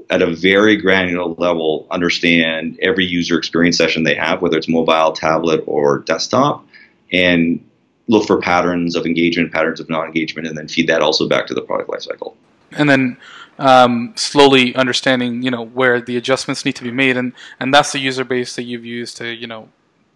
at 0.09 0.21
a 0.21 0.35
very 0.35 0.75
granular 0.75 1.33
level 1.37 1.87
understand 1.91 2.79
every 2.81 3.05
user 3.05 3.37
experience 3.37 3.77
session 3.77 4.03
they 4.03 4.15
have, 4.15 4.41
whether 4.41 4.57
it's 4.57 4.67
mobile, 4.67 5.11
tablet, 5.13 5.63
or 5.65 5.99
desktop, 5.99 6.65
and 7.11 7.63
look 8.07 8.27
for 8.27 8.39
patterns 8.39 8.95
of 8.95 9.05
engagement, 9.05 9.51
patterns 9.51 9.79
of 9.79 9.89
non-engagement, 9.89 10.47
and 10.47 10.57
then 10.57 10.67
feed 10.67 10.87
that 10.87 11.01
also 11.01 11.27
back 11.27 11.47
to 11.47 11.53
the 11.53 11.61
product 11.61 11.89
lifecycle. 11.89 12.35
And 12.71 12.89
then 12.89 13.17
um, 13.57 14.13
slowly 14.15 14.75
understanding, 14.75 15.41
you 15.41 15.51
know, 15.51 15.65
where 15.65 16.01
the 16.01 16.17
adjustments 16.17 16.65
need 16.65 16.75
to 16.75 16.83
be 16.83 16.91
made, 16.91 17.17
and 17.17 17.33
and 17.59 17.73
that's 17.73 17.91
the 17.91 17.99
user 17.99 18.23
base 18.23 18.55
that 18.55 18.63
you've 18.63 18.85
used 18.85 19.17
to, 19.17 19.33
you 19.33 19.47
know, 19.47 19.69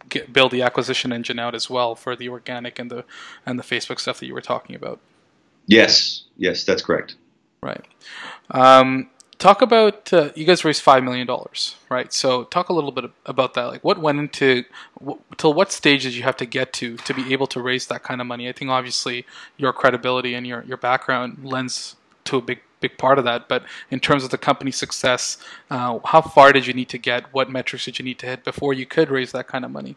get, 0.09 0.33
build 0.33 0.51
the 0.51 0.61
acquisition 0.61 1.11
engine 1.13 1.39
out 1.39 1.55
as 1.55 1.69
well 1.69 1.95
for 1.95 2.15
the 2.15 2.29
organic 2.29 2.79
and 2.79 2.91
the 2.91 3.05
and 3.45 3.57
the 3.57 3.63
Facebook 3.63 3.99
stuff 3.99 4.19
that 4.19 4.25
you 4.25 4.33
were 4.33 4.41
talking 4.41 4.75
about. 4.75 4.99
Yes, 5.67 6.23
yes, 6.35 6.63
that's 6.63 6.81
correct. 6.81 7.15
Right. 7.61 7.85
Um, 8.51 9.09
talk 9.39 9.61
about 9.61 10.13
uh, 10.13 10.29
you 10.35 10.45
guys 10.45 10.63
raised 10.63 10.81
five 10.81 11.03
million 11.03 11.25
dollars, 11.25 11.75
right? 11.89 12.13
So 12.13 12.43
talk 12.43 12.69
a 12.69 12.73
little 12.73 12.91
bit 12.91 13.05
about 13.25 13.55
that. 13.55 13.63
Like, 13.63 13.83
what 13.83 13.97
went 13.97 14.19
into 14.19 14.65
w- 14.99 15.19
till 15.37 15.53
what 15.53 15.71
stage 15.71 16.03
did 16.03 16.13
you 16.13 16.23
have 16.23 16.37
to 16.37 16.45
get 16.45 16.73
to 16.73 16.97
to 16.97 17.13
be 17.13 17.33
able 17.33 17.47
to 17.47 17.61
raise 17.61 17.87
that 17.87 18.03
kind 18.03 18.21
of 18.21 18.27
money? 18.27 18.47
I 18.47 18.51
think 18.51 18.69
obviously 18.69 19.25
your 19.57 19.73
credibility 19.73 20.35
and 20.35 20.45
your 20.45 20.63
your 20.65 20.77
background 20.77 21.39
lends 21.43 21.95
to 22.25 22.37
a 22.37 22.41
big 22.41 22.59
big 22.81 22.97
part 22.97 23.17
of 23.17 23.25
that. 23.25 23.47
But 23.47 23.63
in 23.89 23.99
terms 23.99 24.23
of 24.23 24.29
the 24.29 24.37
company's 24.37 24.75
success, 24.75 25.37
uh, 25.71 25.99
how 26.05 26.21
far 26.21 26.53
did 26.53 26.67
you 26.67 26.73
need 26.73 26.89
to 26.89 26.97
get? 26.97 27.33
What 27.33 27.49
metrics 27.49 27.85
did 27.85 27.97
you 27.97 28.05
need 28.05 28.19
to 28.19 28.27
hit 28.27 28.43
before 28.43 28.73
you 28.73 28.85
could 28.85 29.09
raise 29.09 29.31
that 29.31 29.47
kind 29.47 29.65
of 29.65 29.71
money? 29.71 29.95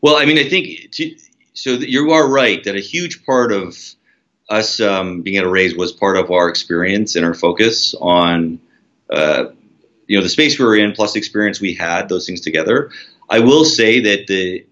Well, 0.00 0.16
I 0.16 0.24
mean, 0.24 0.38
I 0.38 0.48
think 0.48 0.90
to, 0.92 1.16
so. 1.52 1.70
You 1.72 2.12
are 2.12 2.28
right 2.28 2.62
that 2.64 2.76
a 2.76 2.80
huge 2.80 3.24
part 3.26 3.52
of 3.52 3.76
us 4.48 4.80
um, 4.80 5.22
being 5.22 5.36
able 5.36 5.46
to 5.46 5.50
raise 5.50 5.76
was 5.76 5.92
part 5.92 6.16
of 6.16 6.30
our 6.30 6.48
experience 6.48 7.16
and 7.16 7.24
our 7.24 7.34
focus 7.34 7.94
on, 8.00 8.60
uh, 9.10 9.46
you 10.06 10.16
know, 10.16 10.22
the 10.22 10.28
space 10.28 10.58
we 10.58 10.64
were 10.64 10.76
in 10.76 10.92
plus 10.92 11.12
the 11.12 11.18
experience 11.18 11.60
we 11.60 11.74
had. 11.74 12.08
Those 12.08 12.26
things 12.26 12.40
together. 12.40 12.90
I 13.28 13.40
will 13.40 13.64
say 13.64 14.00
that 14.00 14.26
the 14.26 14.64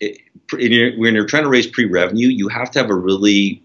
it, 0.00 0.20
when 0.50 1.14
you're 1.14 1.26
trying 1.26 1.42
to 1.42 1.48
raise 1.48 1.66
pre-revenue, 1.66 2.28
you 2.28 2.48
have 2.48 2.70
to 2.70 2.78
have 2.78 2.90
a 2.90 2.94
really 2.94 3.62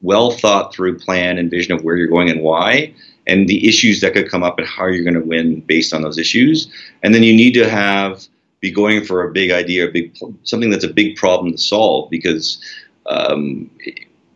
well 0.00 0.30
thought 0.30 0.72
through 0.72 0.98
plan 0.98 1.38
and 1.38 1.50
vision 1.50 1.72
of 1.72 1.82
where 1.82 1.96
you're 1.96 2.08
going 2.08 2.30
and 2.30 2.40
why, 2.40 2.94
and 3.26 3.48
the 3.48 3.68
issues 3.68 4.00
that 4.00 4.14
could 4.14 4.30
come 4.30 4.42
up 4.42 4.58
and 4.58 4.66
how 4.66 4.86
you're 4.86 5.04
going 5.04 5.20
to 5.20 5.20
win 5.20 5.60
based 5.62 5.92
on 5.92 6.02
those 6.02 6.18
issues. 6.18 6.68
And 7.02 7.14
then 7.14 7.22
you 7.22 7.34
need 7.34 7.52
to 7.54 7.68
have 7.68 8.26
be 8.60 8.70
going 8.70 9.04
for 9.04 9.22
a 9.22 9.32
big 9.32 9.50
idea, 9.50 9.86
a 9.86 9.90
big 9.90 10.16
something 10.42 10.70
that's 10.70 10.84
a 10.84 10.92
big 10.92 11.16
problem 11.16 11.52
to 11.52 11.58
solve 11.58 12.10
because 12.10 12.62
um, 13.06 13.70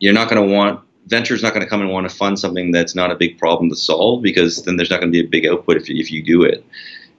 you're 0.03 0.13
not 0.13 0.29
going 0.29 0.49
to 0.49 0.53
want 0.53 0.81
venture's 1.07 1.43
not 1.43 1.55
going 1.55 1.65
to 1.65 1.71
come 1.71 1.81
and 1.81 1.91
want 1.91 2.09
to 2.09 2.15
fund 2.15 2.39
something 2.39 2.73
that's 2.73 2.95
not 2.95 3.13
a 3.13 3.15
big 3.15 3.39
problem 3.39 3.71
to 3.71 3.77
solve 3.77 4.21
because 4.21 4.65
then 4.65 4.77
there's 4.77 4.91
not 4.91 5.01
going 5.01 5.13
to 5.13 5.23
be 5.23 5.25
a 5.25 5.29
big 5.29 5.47
output 5.47 5.77
if, 5.77 5.89
if 5.89 6.11
you 6.11 6.23
do 6.23 6.43
it. 6.43 6.65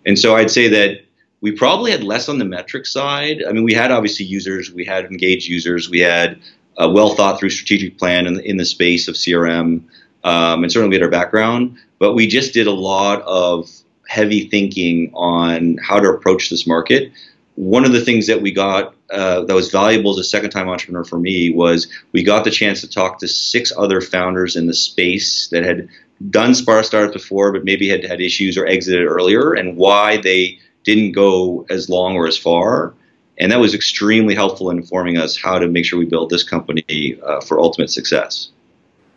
And 0.06 0.20
so 0.20 0.36
I'd 0.36 0.52
say 0.52 0.68
that 0.68 1.02
we 1.40 1.52
probably 1.52 1.92
had 1.92 2.04
less 2.04 2.28
on 2.28 2.40
the 2.40 2.46
metric 2.46 2.86
side. 2.86 3.42
I 3.48 3.54
mean, 3.54 3.64
we 3.64 3.74
had 3.74 3.92
obviously 3.92 4.26
users, 4.26 4.72
we 4.72 4.84
had 4.84 5.06
engaged 5.06 5.48
users, 5.48 5.90
we 5.90 6.00
had 6.00 6.40
a 6.78 6.90
well 6.90 7.16
thought 7.16 7.40
through 7.40 7.52
strategic 7.52 7.98
plan 7.98 8.28
in, 8.28 8.40
in 8.42 8.58
the 8.58 8.66
space 8.66 9.08
of 9.08 9.16
CRM, 9.16 9.84
um, 10.26 10.64
and 10.64 10.72
certainly 10.72 10.90
we 10.90 10.96
had 10.96 11.04
our 11.04 11.12
background, 11.12 11.78
but 12.00 12.14
we 12.16 12.28
just 12.28 12.54
did 12.54 12.68
a 12.68 12.72
lot 12.72 13.22
of 13.22 13.70
heavy 14.10 14.50
thinking 14.50 15.10
on 15.14 15.78
how 15.78 16.00
to 16.00 16.10
approach 16.10 16.50
this 16.50 16.68
market 16.68 17.12
one 17.56 17.86
of 17.86 17.92
the 17.92 18.02
things 18.02 18.28
that 18.28 18.42
we 18.42 18.52
got 18.52 18.96
uh, 19.14 19.46
that 19.46 19.54
was 19.54 19.72
valuable 19.72 20.12
as 20.12 20.18
a 20.18 20.24
second 20.24 20.50
time 20.50 20.68
entrepreneur 20.68 21.04
for 21.04 21.20
me 21.20 21.52
was 21.52 21.88
we 22.12 22.24
got 22.24 22.44
the 22.44 22.52
chance 22.52 22.82
to 22.82 22.90
talk 22.90 23.20
to 23.20 23.28
six 23.28 23.72
other 23.78 24.02
founders 24.02 24.56
in 24.56 24.68
the 24.68 24.74
space 24.74 25.48
that 25.50 25.64
had 25.64 25.88
done 26.30 26.56
Sparta 26.56 26.84
startups 26.84 27.14
before, 27.14 27.52
but 27.52 27.64
maybe 27.64 27.88
had 27.88 28.04
had 28.04 28.22
issues 28.22 28.58
or 28.58 28.66
exited 28.66 29.06
earlier, 29.06 29.54
and 29.54 29.78
why 29.78 30.18
they 30.18 30.60
didn't 30.84 31.12
go 31.12 31.66
as 31.70 31.90
long 31.90 32.16
or 32.16 32.28
as 32.28 32.38
far. 32.38 32.94
And 33.40 33.52
that 33.52 33.60
was 33.60 33.74
extremely 33.74 34.36
helpful 34.36 34.70
in 34.70 34.78
informing 34.78 35.18
us 35.18 35.38
how 35.38 35.58
to 35.58 35.68
make 35.68 35.86
sure 35.86 35.98
we 35.98 36.06
build 36.06 36.30
this 36.30 36.44
company 36.44 37.18
uh, 37.26 37.42
for 37.42 37.60
ultimate 37.60 37.90
success. 37.90 38.50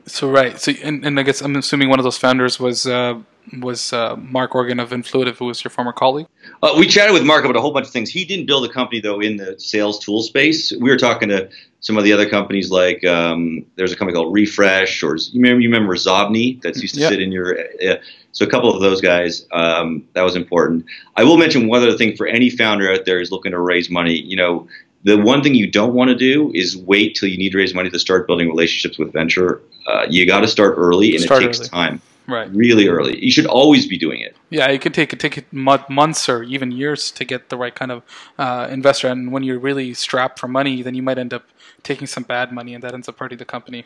So 0.06 0.30
right, 0.30 0.58
so 0.58 0.72
and, 0.82 1.04
and 1.04 1.18
I 1.18 1.24
guess 1.24 1.40
I'm 1.40 1.56
assuming 1.56 1.88
one 1.88 1.98
of 1.98 2.04
those 2.04 2.16
founders 2.16 2.60
was 2.60 2.86
uh, 2.86 3.20
was 3.60 3.92
uh, 3.92 4.14
Mark 4.16 4.54
Organ 4.54 4.78
of 4.78 4.90
Influitive, 4.90 5.36
who 5.36 5.46
was 5.46 5.64
your 5.64 5.70
former 5.70 5.92
colleague? 5.92 6.26
Uh, 6.62 6.74
we 6.78 6.86
chatted 6.86 7.12
with 7.12 7.24
Mark 7.24 7.44
about 7.44 7.56
a 7.56 7.60
whole 7.60 7.72
bunch 7.72 7.86
of 7.86 7.92
things. 7.92 8.08
He 8.08 8.24
didn't 8.24 8.46
build 8.46 8.64
a 8.68 8.72
company 8.72 9.00
though 9.00 9.20
in 9.20 9.36
the 9.36 9.58
sales 9.58 9.98
tool 9.98 10.22
space. 10.22 10.72
We 10.72 10.90
were 10.90 10.96
talking 10.96 11.28
to 11.30 11.50
some 11.80 11.96
of 11.96 12.04
the 12.04 12.12
other 12.12 12.28
companies 12.28 12.70
like 12.70 13.04
um, 13.04 13.66
there's 13.74 13.92
a 13.92 13.96
company 13.96 14.16
called 14.16 14.32
Refresh, 14.32 15.02
or 15.02 15.16
you 15.16 15.40
remember, 15.40 15.60
you 15.60 15.68
remember 15.68 15.94
Xobni 15.96 16.62
that 16.62 16.76
used 16.76 16.94
to 16.94 17.00
yep. 17.00 17.10
sit 17.10 17.20
in 17.20 17.32
your. 17.32 17.58
Uh, 17.58 17.96
so 18.32 18.44
a 18.44 18.48
couple 18.48 18.72
of 18.72 18.82
those 18.82 19.00
guys 19.00 19.46
um, 19.52 20.06
that 20.12 20.22
was 20.22 20.36
important. 20.36 20.84
I 21.16 21.24
will 21.24 21.38
mention 21.38 21.68
one 21.68 21.82
other 21.82 21.96
thing 21.96 22.16
for 22.16 22.26
any 22.26 22.50
founder 22.50 22.92
out 22.92 23.06
there 23.06 23.20
is 23.20 23.32
looking 23.32 23.52
to 23.52 23.58
raise 23.58 23.88
money. 23.88 24.14
You 24.14 24.36
know, 24.36 24.68
the 25.06 25.16
one 25.16 25.40
thing 25.40 25.54
you 25.54 25.70
don't 25.70 25.94
want 25.94 26.08
to 26.08 26.16
do 26.16 26.50
is 26.52 26.76
wait 26.76 27.14
till 27.14 27.28
you 27.28 27.38
need 27.38 27.52
to 27.52 27.58
raise 27.58 27.72
money 27.72 27.88
to 27.88 27.98
start 27.98 28.26
building 28.26 28.48
relationships 28.48 28.98
with 28.98 29.12
venture. 29.12 29.62
Uh, 29.86 30.04
you 30.10 30.26
got 30.26 30.40
to 30.40 30.48
start 30.48 30.74
early, 30.76 31.14
and 31.14 31.22
start 31.22 31.42
it 31.42 31.46
takes 31.46 31.60
early. 31.60 31.68
time. 31.68 32.02
Right. 32.26 32.50
Really 32.52 32.88
early. 32.88 33.24
You 33.24 33.30
should 33.30 33.46
always 33.46 33.86
be 33.86 33.96
doing 33.96 34.20
it. 34.20 34.34
Yeah 34.50 34.66
it 34.66 34.80
could 34.80 34.94
take 34.94 35.12
it 35.12 35.20
take 35.20 35.52
months 35.52 36.28
or 36.28 36.42
even 36.42 36.72
years 36.72 37.12
to 37.12 37.24
get 37.24 37.50
the 37.50 37.56
right 37.56 37.72
kind 37.72 37.92
of 37.92 38.02
uh, 38.36 38.66
investor. 38.68 39.06
And 39.06 39.30
when 39.30 39.44
you're 39.44 39.60
really 39.60 39.94
strapped 39.94 40.40
for 40.40 40.48
money 40.48 40.82
then 40.82 40.96
you 40.96 41.04
might 41.04 41.18
end 41.18 41.32
up 41.32 41.44
taking 41.84 42.08
some 42.08 42.24
bad 42.24 42.50
money 42.50 42.74
and 42.74 42.82
that 42.82 42.94
ends 42.94 43.08
up 43.08 43.16
hurting 43.16 43.38
the 43.38 43.44
company. 43.44 43.84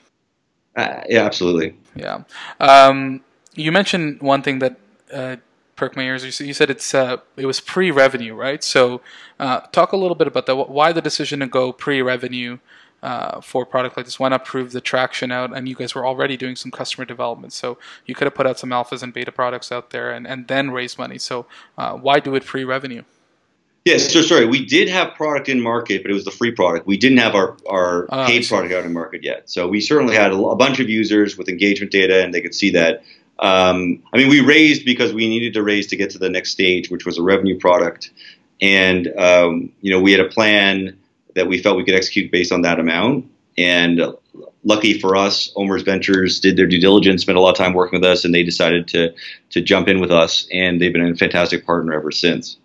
Uh, 0.74 1.02
yeah 1.06 1.26
absolutely. 1.26 1.76
Yeah. 1.94 2.22
Um, 2.61 3.20
you 3.54 3.72
mentioned 3.72 4.22
one 4.22 4.40
thing 4.40 4.61
that 4.61 4.76
uh, 5.12 5.37
perk 5.81 5.97
my 5.97 6.03
ears 6.03 6.40
you 6.40 6.53
said 6.53 6.69
it's 6.71 6.95
uh, 6.95 7.16
it 7.37 7.47
was 7.47 7.59
pre-revenue 7.59 8.35
right 8.35 8.62
so 8.62 9.01
uh, 9.38 9.61
talk 9.73 9.93
a 9.93 9.97
little 9.97 10.14
bit 10.14 10.27
about 10.27 10.45
that 10.47 10.55
why 10.55 10.93
the 10.93 11.01
decision 11.03 11.40
to 11.40 11.47
go 11.47 11.73
pre-revenue 11.73 12.59
uh, 13.03 13.40
for 13.40 13.62
a 13.62 13.66
product 13.66 13.97
like 13.97 14.05
this? 14.05 14.21
Why 14.21 14.29
not 14.29 14.45
prove 14.45 14.73
the 14.73 14.81
traction 14.81 15.33
out? 15.33 15.57
And 15.57 15.66
you 15.66 15.75
guys 15.75 15.95
were 15.95 16.07
already 16.07 16.37
doing 16.37 16.57
some 16.57 16.71
customer 16.71 17.07
development, 17.07 17.55
so 17.55 17.79
you 18.05 18.14
could 18.14 18.27
have 18.27 18.35
put 18.35 18.47
out 18.47 18.59
some 18.59 18.71
alphas 18.71 19.03
and 19.03 19.12
beta 19.12 19.33
products 19.33 19.73
out 19.73 19.88
there 19.88 20.11
and, 20.12 20.27
and 20.27 20.49
then 20.49 20.71
raise 20.71 20.99
money. 20.99 21.19
So 21.19 21.47
uh, 21.79 21.95
why 21.95 22.21
do 22.21 22.35
it 22.35 22.45
pre-revenue? 22.45 23.05
Yes, 23.87 24.12
so 24.12 24.21
sorry. 24.21 24.45
We 24.45 24.66
did 24.66 24.90
have 24.90 25.14
product 25.14 25.49
in 25.49 25.59
market, 25.59 26.03
but 26.03 26.11
it 26.11 26.14
was 26.14 26.27
the 26.27 26.31
free 26.31 26.51
product. 26.51 26.87
We 26.87 26.99
didn't 26.99 27.19
have 27.19 27.35
our, 27.35 27.57
our 27.66 28.07
uh, 28.11 28.27
paid 28.27 28.47
product 28.47 28.75
out 28.75 28.85
in 28.85 28.93
market 28.93 29.25
yet. 29.25 29.49
So 29.49 29.66
we 29.66 29.81
certainly 29.81 30.14
had 30.14 30.33
a, 30.33 30.37
a, 30.37 30.57
bunch 30.57 30.81
of 30.81 30.90
users 30.90 31.38
with 31.38 31.49
engagement 31.49 31.90
data, 31.90 32.23
and 32.23 32.35
they 32.35 32.43
could 32.43 32.55
see 32.55 32.71
that. 32.73 33.03
Um, 33.40 34.03
I 34.12 34.18
mean, 34.18 34.29
we 34.29 34.40
raised 34.40 34.85
because 34.85 35.12
we 35.12 35.29
needed 35.29 35.55
to 35.55 35.62
raise 35.62 35.87
to 35.88 35.96
get 35.96 36.11
to 36.11 36.18
the 36.18 36.29
next 36.29 36.50
stage, 36.50 36.90
which 36.90 37.07
was 37.07 37.18
a 37.18 37.22
revenue 37.22 37.59
product. 37.59 38.11
And, 38.61 39.09
um, 39.18 39.72
you 39.81 39.90
know, 39.90 40.00
we 40.00 40.12
had 40.12 40.20
a 40.20 40.29
plan 40.29 40.98
that 41.35 41.46
we 41.46 41.62
felt 41.62 41.76
we 41.76 41.85
could 41.85 41.94
execute 41.94 42.31
based 42.31 42.53
on 42.53 42.62
that 42.62 42.79
amount. 42.79 43.26
And 43.57 44.03
lucky 44.64 44.98
for 44.98 45.16
us, 45.16 45.53
OMERS 45.57 45.85
Ventures 45.85 46.40
did 46.40 46.57
their 46.57 46.66
due 46.66 46.81
diligence, 46.81 47.22
spent 47.22 47.38
a 47.38 47.40
lot 47.40 47.50
of 47.50 47.57
time 47.57 47.72
working 47.72 48.00
with 48.00 48.09
us, 48.09 48.24
and 48.24 48.35
they 48.35 48.42
decided 48.42 48.87
to 48.88 49.12
to 49.50 49.61
jump 49.61 49.88
in 49.88 50.00
with 50.00 50.11
us. 50.11 50.46
And 50.53 50.81
they've 50.81 50.92
been 50.92 51.07
a 51.07 51.16
fantastic 51.16 51.66
partner 51.66 51.92
ever 51.94 52.11
since. 52.11 52.59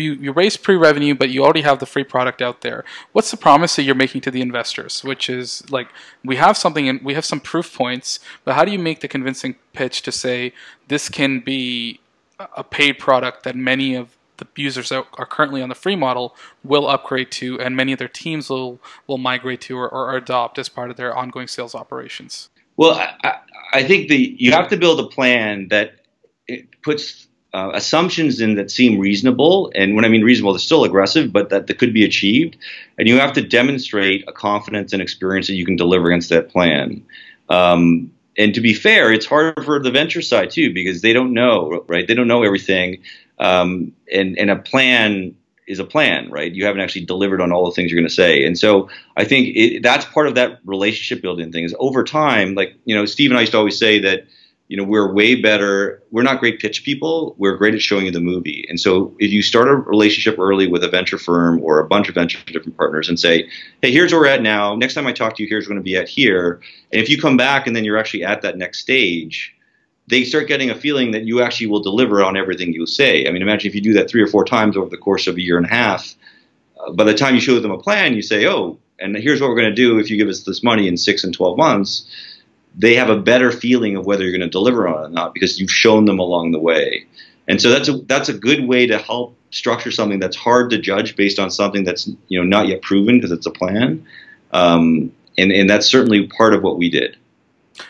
You, 0.00 0.14
you 0.14 0.32
raise 0.32 0.56
pre-revenue, 0.56 1.14
but 1.14 1.30
you 1.30 1.44
already 1.44 1.62
have 1.62 1.78
the 1.78 1.86
free 1.86 2.04
product 2.04 2.42
out 2.42 2.62
there. 2.62 2.84
What's 3.12 3.30
the 3.30 3.36
promise 3.36 3.76
that 3.76 3.82
you're 3.82 3.94
making 3.94 4.22
to 4.22 4.30
the 4.30 4.40
investors? 4.40 5.04
Which 5.04 5.28
is 5.30 5.62
like 5.70 5.88
we 6.24 6.36
have 6.36 6.56
something 6.56 6.88
and 6.88 7.02
we 7.02 7.14
have 7.14 7.24
some 7.24 7.40
proof 7.40 7.74
points, 7.74 8.20
but 8.44 8.54
how 8.54 8.64
do 8.64 8.72
you 8.72 8.78
make 8.78 9.00
the 9.00 9.08
convincing 9.08 9.56
pitch 9.72 10.02
to 10.02 10.12
say 10.12 10.52
this 10.88 11.08
can 11.08 11.40
be 11.40 12.00
a 12.56 12.64
paid 12.64 12.98
product 12.98 13.42
that 13.44 13.54
many 13.54 13.94
of 13.94 14.16
the 14.38 14.46
users 14.56 14.88
that 14.88 15.06
are 15.18 15.26
currently 15.26 15.62
on 15.62 15.68
the 15.68 15.74
free 15.74 15.96
model 15.96 16.34
will 16.64 16.88
upgrade 16.88 17.30
to, 17.30 17.60
and 17.60 17.76
many 17.76 17.92
of 17.92 17.98
their 17.98 18.08
teams 18.08 18.50
will 18.50 18.80
will 19.06 19.18
migrate 19.18 19.60
to 19.62 19.76
or, 19.78 19.88
or 19.88 20.16
adopt 20.16 20.58
as 20.58 20.68
part 20.68 20.90
of 20.90 20.96
their 20.96 21.14
ongoing 21.14 21.46
sales 21.46 21.74
operations. 21.74 22.48
Well, 22.76 22.92
I, 23.22 23.36
I 23.72 23.84
think 23.84 24.08
the 24.08 24.34
you 24.38 24.52
have 24.52 24.68
to 24.68 24.76
build 24.76 24.98
a 25.00 25.06
plan 25.06 25.68
that 25.68 26.00
puts 26.82 27.28
uh, 27.52 27.70
assumptions 27.74 28.40
in 28.40 28.54
that 28.54 28.70
seem 28.70 28.98
reasonable, 28.98 29.72
and 29.74 29.96
when 29.96 30.04
I 30.04 30.08
mean 30.08 30.22
reasonable, 30.22 30.52
they're 30.52 30.60
still 30.60 30.84
aggressive, 30.84 31.32
but 31.32 31.50
that, 31.50 31.66
that 31.66 31.78
could 31.78 31.92
be 31.92 32.04
achieved. 32.04 32.56
And 32.98 33.08
you 33.08 33.18
have 33.18 33.32
to 33.34 33.42
demonstrate 33.42 34.24
a 34.28 34.32
confidence 34.32 34.92
and 34.92 35.02
experience 35.02 35.48
that 35.48 35.54
you 35.54 35.66
can 35.66 35.76
deliver 35.76 36.08
against 36.08 36.28
that 36.30 36.50
plan. 36.50 37.04
Um, 37.48 38.12
and 38.38 38.54
to 38.54 38.60
be 38.60 38.74
fair, 38.74 39.12
it's 39.12 39.26
hard 39.26 39.64
for 39.64 39.80
the 39.80 39.90
venture 39.90 40.22
side 40.22 40.50
too 40.50 40.72
because 40.72 41.02
they 41.02 41.12
don't 41.12 41.34
know, 41.34 41.84
right? 41.88 42.06
They 42.06 42.14
don't 42.14 42.28
know 42.28 42.42
everything. 42.44 43.02
Um, 43.38 43.92
and, 44.12 44.38
and 44.38 44.50
a 44.50 44.56
plan 44.56 45.34
is 45.66 45.78
a 45.78 45.84
plan, 45.84 46.30
right? 46.30 46.52
You 46.52 46.64
haven't 46.66 46.80
actually 46.80 47.04
delivered 47.04 47.40
on 47.40 47.52
all 47.52 47.64
the 47.64 47.72
things 47.72 47.90
you're 47.90 48.00
going 48.00 48.08
to 48.08 48.14
say. 48.14 48.44
And 48.44 48.58
so 48.58 48.88
I 49.16 49.24
think 49.24 49.56
it, 49.56 49.82
that's 49.82 50.04
part 50.04 50.26
of 50.26 50.34
that 50.36 50.58
relationship 50.64 51.22
building 51.22 51.52
thing 51.52 51.64
is 51.64 51.74
over 51.78 52.04
time, 52.04 52.54
like, 52.54 52.74
you 52.84 52.94
know, 52.94 53.04
Steve 53.06 53.30
and 53.30 53.38
I 53.38 53.42
used 53.42 53.52
to 53.52 53.58
always 53.58 53.78
say 53.78 53.98
that 54.00 54.26
you 54.70 54.76
know, 54.76 54.84
we're 54.84 55.12
way 55.12 55.34
better. 55.34 56.00
We're 56.12 56.22
not 56.22 56.38
great 56.38 56.60
pitch 56.60 56.84
people. 56.84 57.34
We're 57.38 57.56
great 57.56 57.74
at 57.74 57.82
showing 57.82 58.06
you 58.06 58.12
the 58.12 58.20
movie. 58.20 58.64
And 58.68 58.80
so 58.80 59.12
if 59.18 59.32
you 59.32 59.42
start 59.42 59.66
a 59.66 59.74
relationship 59.74 60.38
early 60.38 60.68
with 60.68 60.84
a 60.84 60.88
venture 60.88 61.18
firm 61.18 61.60
or 61.60 61.80
a 61.80 61.88
bunch 61.88 62.08
of 62.08 62.14
venture 62.14 62.38
different 62.46 62.76
partners 62.76 63.08
and 63.08 63.18
say, 63.18 63.48
hey, 63.82 63.90
here's 63.90 64.12
where 64.12 64.20
we're 64.20 64.28
at 64.28 64.42
now. 64.42 64.76
Next 64.76 64.94
time 64.94 65.08
I 65.08 65.12
talk 65.12 65.34
to 65.36 65.42
you, 65.42 65.48
here's 65.48 65.66
going 65.66 65.80
to 65.80 65.82
be 65.82 65.96
at 65.96 66.08
here. 66.08 66.60
And 66.92 67.02
if 67.02 67.10
you 67.10 67.20
come 67.20 67.36
back 67.36 67.66
and 67.66 67.74
then 67.74 67.82
you're 67.82 67.98
actually 67.98 68.22
at 68.22 68.42
that 68.42 68.58
next 68.58 68.78
stage, 68.78 69.52
they 70.06 70.22
start 70.22 70.46
getting 70.46 70.70
a 70.70 70.76
feeling 70.76 71.10
that 71.10 71.24
you 71.24 71.42
actually 71.42 71.66
will 71.66 71.82
deliver 71.82 72.22
on 72.22 72.36
everything 72.36 72.72
you 72.72 72.86
say. 72.86 73.26
I 73.26 73.32
mean, 73.32 73.42
imagine 73.42 73.68
if 73.68 73.74
you 73.74 73.80
do 73.80 73.94
that 73.94 74.08
three 74.08 74.22
or 74.22 74.28
four 74.28 74.44
times 74.44 74.76
over 74.76 74.88
the 74.88 74.98
course 74.98 75.26
of 75.26 75.34
a 75.34 75.40
year 75.40 75.56
and 75.56 75.66
a 75.66 75.70
half. 75.70 76.14
Uh, 76.78 76.92
by 76.92 77.02
the 77.02 77.14
time 77.14 77.34
you 77.34 77.40
show 77.40 77.58
them 77.58 77.72
a 77.72 77.78
plan, 77.78 78.14
you 78.14 78.22
say, 78.22 78.46
oh, 78.46 78.78
and 79.00 79.16
here's 79.16 79.40
what 79.40 79.50
we're 79.50 79.56
going 79.56 79.68
to 79.68 79.74
do 79.74 79.98
if 79.98 80.10
you 80.10 80.16
give 80.16 80.28
us 80.28 80.44
this 80.44 80.62
money 80.62 80.86
in 80.86 80.96
six 80.96 81.24
and 81.24 81.34
12 81.34 81.56
months 81.58 82.06
they 82.76 82.94
have 82.94 83.10
a 83.10 83.16
better 83.16 83.50
feeling 83.50 83.96
of 83.96 84.06
whether 84.06 84.22
you're 84.22 84.36
going 84.36 84.40
to 84.40 84.48
deliver 84.48 84.88
on 84.88 85.02
it 85.02 85.06
or 85.06 85.10
not 85.10 85.34
because 85.34 85.60
you've 85.60 85.70
shown 85.70 86.04
them 86.04 86.18
along 86.18 86.52
the 86.52 86.58
way. 86.58 87.06
And 87.48 87.60
so 87.60 87.70
that's 87.70 87.88
a 87.88 87.98
that's 88.02 88.28
a 88.28 88.34
good 88.34 88.66
way 88.68 88.86
to 88.86 88.98
help 88.98 89.36
structure 89.50 89.90
something 89.90 90.20
that's 90.20 90.36
hard 90.36 90.70
to 90.70 90.78
judge 90.78 91.16
based 91.16 91.38
on 91.38 91.50
something 91.50 91.84
that's 91.84 92.08
you 92.28 92.38
know 92.38 92.44
not 92.44 92.68
yet 92.68 92.82
proven 92.82 93.18
because 93.18 93.32
it's 93.32 93.46
a 93.46 93.50
plan. 93.50 94.06
Um, 94.52 95.12
and 95.36 95.50
and 95.50 95.68
that's 95.68 95.86
certainly 95.86 96.26
part 96.26 96.54
of 96.54 96.62
what 96.62 96.78
we 96.78 96.88
did. 96.88 97.16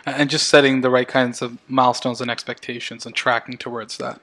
And 0.07 0.31
just 0.31 0.49
setting 0.49 0.81
the 0.81 0.91
right 0.91 1.09
kinds 1.09 1.43
of 1.43 1.59
milestones 1.69 2.21
and 2.21 2.31
expectations 2.31 3.05
and 3.05 3.15
tracking 3.15 3.59
towards 3.59 3.97
that. 3.99 4.21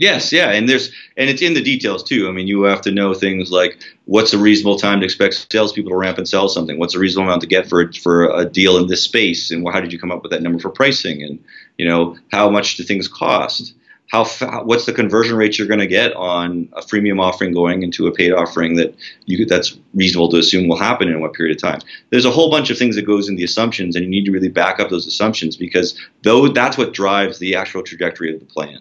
Yes, 0.00 0.32
yeah, 0.32 0.50
and 0.52 0.66
there's 0.66 0.90
and 1.18 1.28
it's 1.28 1.42
in 1.42 1.52
the 1.52 1.60
details 1.60 2.02
too. 2.02 2.26
I 2.26 2.32
mean, 2.32 2.46
you 2.46 2.62
have 2.62 2.80
to 2.82 2.90
know 2.90 3.12
things 3.12 3.50
like 3.50 3.78
what's 4.06 4.32
a 4.32 4.38
reasonable 4.38 4.78
time 4.78 5.00
to 5.00 5.04
expect 5.04 5.46
salespeople 5.52 5.90
to 5.90 5.96
ramp 5.96 6.16
and 6.16 6.26
sell 6.26 6.48
something. 6.48 6.78
What's 6.78 6.94
a 6.94 6.98
reasonable 6.98 7.28
amount 7.28 7.42
to 7.42 7.46
get 7.46 7.68
for 7.68 7.92
for 7.92 8.34
a 8.34 8.46
deal 8.46 8.78
in 8.78 8.86
this 8.86 9.02
space, 9.02 9.50
and 9.50 9.68
how 9.68 9.78
did 9.78 9.92
you 9.92 9.98
come 9.98 10.10
up 10.10 10.22
with 10.22 10.32
that 10.32 10.40
number 10.40 10.58
for 10.58 10.70
pricing? 10.70 11.22
And 11.22 11.38
you 11.76 11.86
know, 11.86 12.16
how 12.32 12.48
much 12.48 12.78
do 12.78 12.82
things 12.82 13.08
cost? 13.08 13.74
How 14.06 14.24
what's 14.64 14.86
the 14.86 14.94
conversion 14.94 15.36
rate 15.36 15.58
you're 15.58 15.68
going 15.68 15.80
to 15.80 15.86
get 15.86 16.14
on 16.14 16.70
a 16.72 16.80
freemium 16.80 17.20
offering 17.20 17.52
going 17.52 17.82
into 17.82 18.06
a 18.06 18.10
paid 18.10 18.32
offering 18.32 18.76
that 18.76 18.94
you 19.26 19.44
that's 19.44 19.76
reasonable 19.92 20.30
to 20.30 20.38
assume 20.38 20.66
will 20.66 20.78
happen 20.78 21.10
in 21.10 21.20
what 21.20 21.34
period 21.34 21.54
of 21.54 21.60
time? 21.60 21.80
There's 22.08 22.24
a 22.24 22.30
whole 22.30 22.50
bunch 22.50 22.70
of 22.70 22.78
things 22.78 22.96
that 22.96 23.02
goes 23.02 23.28
in 23.28 23.36
the 23.36 23.44
assumptions, 23.44 23.96
and 23.96 24.04
you 24.06 24.10
need 24.10 24.24
to 24.24 24.32
really 24.32 24.48
back 24.48 24.80
up 24.80 24.88
those 24.88 25.06
assumptions 25.06 25.58
because 25.58 26.00
though 26.22 26.48
that's 26.48 26.78
what 26.78 26.94
drives 26.94 27.38
the 27.38 27.54
actual 27.54 27.82
trajectory 27.82 28.32
of 28.32 28.40
the 28.40 28.46
plan. 28.46 28.80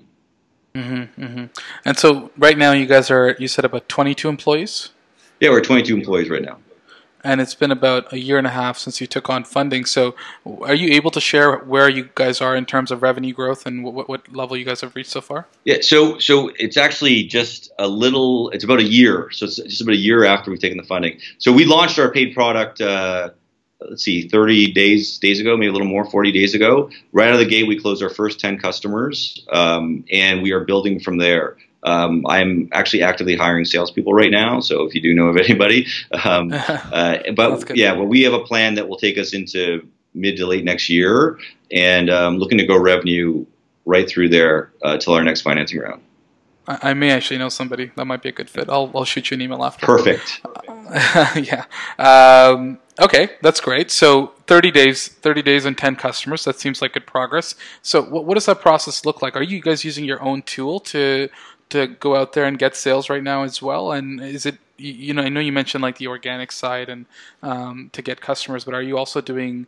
Mm-hmm, 0.76 1.24
mm-hmm. 1.24 1.46
And 1.86 1.98
so 1.98 2.32
right 2.38 2.58
now 2.58 2.72
you 2.72 2.86
guys 2.86 3.10
are 3.10 3.36
you 3.40 3.48
said 3.48 3.66
about 3.66 3.90
22 3.90 4.30
employees. 4.30 4.90
Yeah, 5.40 5.50
we're 5.50 5.62
22 5.62 5.96
employees 5.96 6.30
right 6.30 6.42
now. 6.42 6.58
And 7.22 7.42
it's 7.42 7.56
been 7.56 7.72
about 7.72 8.14
a 8.14 8.20
year 8.20 8.38
and 8.38 8.48
a 8.48 8.50
half 8.50 8.78
since 8.78 9.02
you 9.02 9.08
took 9.08 9.30
on 9.30 9.44
funding. 9.44 9.84
So, 9.84 10.16
are 10.46 10.74
you 10.74 10.94
able 10.94 11.12
to 11.12 11.20
share 11.20 11.58
where 11.58 11.90
you 11.90 12.10
guys 12.16 12.40
are 12.40 12.56
in 12.56 12.66
terms 12.66 12.92
of 12.92 13.02
revenue 13.02 13.34
growth 13.34 13.66
and 13.66 13.84
what, 13.84 14.08
what 14.08 14.32
level 14.34 14.56
you 14.56 14.64
guys 14.64 14.80
have 14.80 14.96
reached 14.96 15.10
so 15.10 15.20
far? 15.20 15.46
Yeah, 15.66 15.80
so 15.82 16.18
so 16.20 16.50
it's 16.58 16.78
actually 16.78 17.24
just 17.24 17.74
a 17.78 17.90
little. 17.90 18.50
It's 18.52 18.64
about 18.64 18.80
a 18.80 18.86
year. 18.86 19.30
So 19.32 19.48
it's 19.48 19.58
just 19.58 19.82
about 19.82 19.96
a 19.96 19.98
year 19.98 20.24
after 20.24 20.50
we've 20.50 20.62
taken 20.62 20.78
the 20.78 20.84
funding. 20.84 21.20
So 21.40 21.52
we 21.52 21.66
launched 21.66 22.00
our 22.00 22.10
paid 22.10 22.34
product. 22.34 22.80
Uh, 22.80 23.32
let's 23.82 24.04
see, 24.04 24.28
30 24.28 24.74
days 24.74 25.18
days 25.20 25.40
ago, 25.40 25.56
maybe 25.56 25.70
a 25.70 25.72
little 25.72 25.88
more, 25.88 26.06
40 26.06 26.32
days 26.32 26.54
ago. 26.54 26.90
Right 27.12 27.28
out 27.28 27.34
of 27.34 27.40
the 27.40 27.46
gate, 27.46 27.68
we 27.68 27.80
closed 27.80 28.04
our 28.04 28.10
first 28.10 28.40
10 28.40 28.58
customers, 28.58 29.46
um, 29.52 30.04
and 30.12 30.42
we 30.42 30.52
are 30.52 30.62
building 30.66 31.00
from 31.00 31.18
there. 31.18 31.58
Um, 31.84 32.26
I'm 32.28 32.68
actually 32.74 33.04
actively 33.04 33.38
hiring 33.38 33.64
salespeople 33.64 34.14
right 34.14 34.32
now, 34.32 34.60
so 34.60 34.84
if 34.84 34.94
you 34.94 35.02
do 35.02 35.14
know 35.14 35.28
of 35.28 35.38
anybody, 35.38 35.88
um, 36.26 36.52
uh, 36.54 37.20
but 37.36 37.76
yeah, 37.76 37.94
well, 37.94 38.06
we 38.06 38.24
have 38.24 38.34
a 38.34 38.44
plan 38.44 38.76
that 38.76 38.90
will 38.90 38.98
take 38.98 39.18
us 39.18 39.34
into 39.34 39.88
mid 40.14 40.36
to 40.38 40.46
late 40.46 40.66
next 40.66 40.90
year, 40.90 41.40
and 41.72 42.10
um, 42.10 42.38
looking 42.38 42.58
to 42.58 42.66
go 42.66 42.78
revenue 42.78 43.46
right 43.86 44.10
through 44.10 44.30
there 44.30 44.72
uh, 44.84 44.98
till 44.98 45.14
our 45.14 45.24
next 45.24 45.42
financing 45.42 45.80
round. 45.80 46.02
I, 46.68 46.94
may 46.94 47.10
actually 47.10 47.40
know 47.40 47.50
somebody 47.50 47.92
that 47.96 48.06
might 48.06 48.22
be 48.22 48.30
a 48.30 48.32
good 48.32 48.48
fit. 48.48 48.70
I'll, 48.70 48.92
I'll 48.94 49.06
shoot 49.06 49.32
you 49.32 49.36
an 49.36 49.42
email 49.42 49.64
after. 49.64 49.88
Perfect. 49.88 50.42
yeah. 51.36 51.66
Um, 51.98 52.78
okay, 53.00 53.30
that's 53.42 53.60
great. 53.60 53.92
So 53.92 54.34
30 54.48 54.72
days, 54.72 55.08
30 55.08 55.42
days 55.42 55.66
and 55.66 55.78
10 55.78 55.96
customers. 55.96 56.46
That 56.46 56.60
seems 56.60 56.82
like 56.82 56.94
good 56.94 57.08
progress. 57.08 57.56
So 57.82 58.02
what, 58.02 58.26
what 58.26 58.36
does 58.36 58.46
that 58.46 58.62
process 58.62 59.06
look 59.06 59.22
like? 59.22 59.36
Are 59.36 59.44
you 59.44 59.62
guys 59.62 59.84
using 59.84 60.06
your 60.06 60.22
own 60.22 60.42
tool 60.44 60.80
to 60.82 61.30
to 61.70 61.86
go 61.86 62.16
out 62.16 62.34
there 62.34 62.46
and 62.46 62.58
get 62.58 62.76
sales 62.76 63.10
right 63.10 63.22
now 63.22 63.44
as 63.44 63.62
well? 63.62 63.92
And 63.92 64.20
is 64.22 64.46
it 64.46 64.58
you 64.78 65.14
know 65.14 65.22
I 65.22 65.30
know 65.30 65.40
you 65.40 65.52
mentioned 65.52 65.82
like 65.82 65.98
the 65.98 66.08
organic 66.08 66.52
side 66.52 66.90
and 66.90 67.06
um, 67.44 67.90
to 67.94 68.02
get 68.02 68.22
customers, 68.22 68.64
but 68.66 68.74
are 68.74 68.82
you 68.82 68.98
also 68.98 69.22
doing 69.22 69.68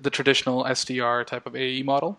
the 0.00 0.10
traditional 0.10 0.64
SDR 0.64 1.26
type 1.26 1.46
of 1.46 1.54
AE 1.54 1.82
model? 1.82 2.18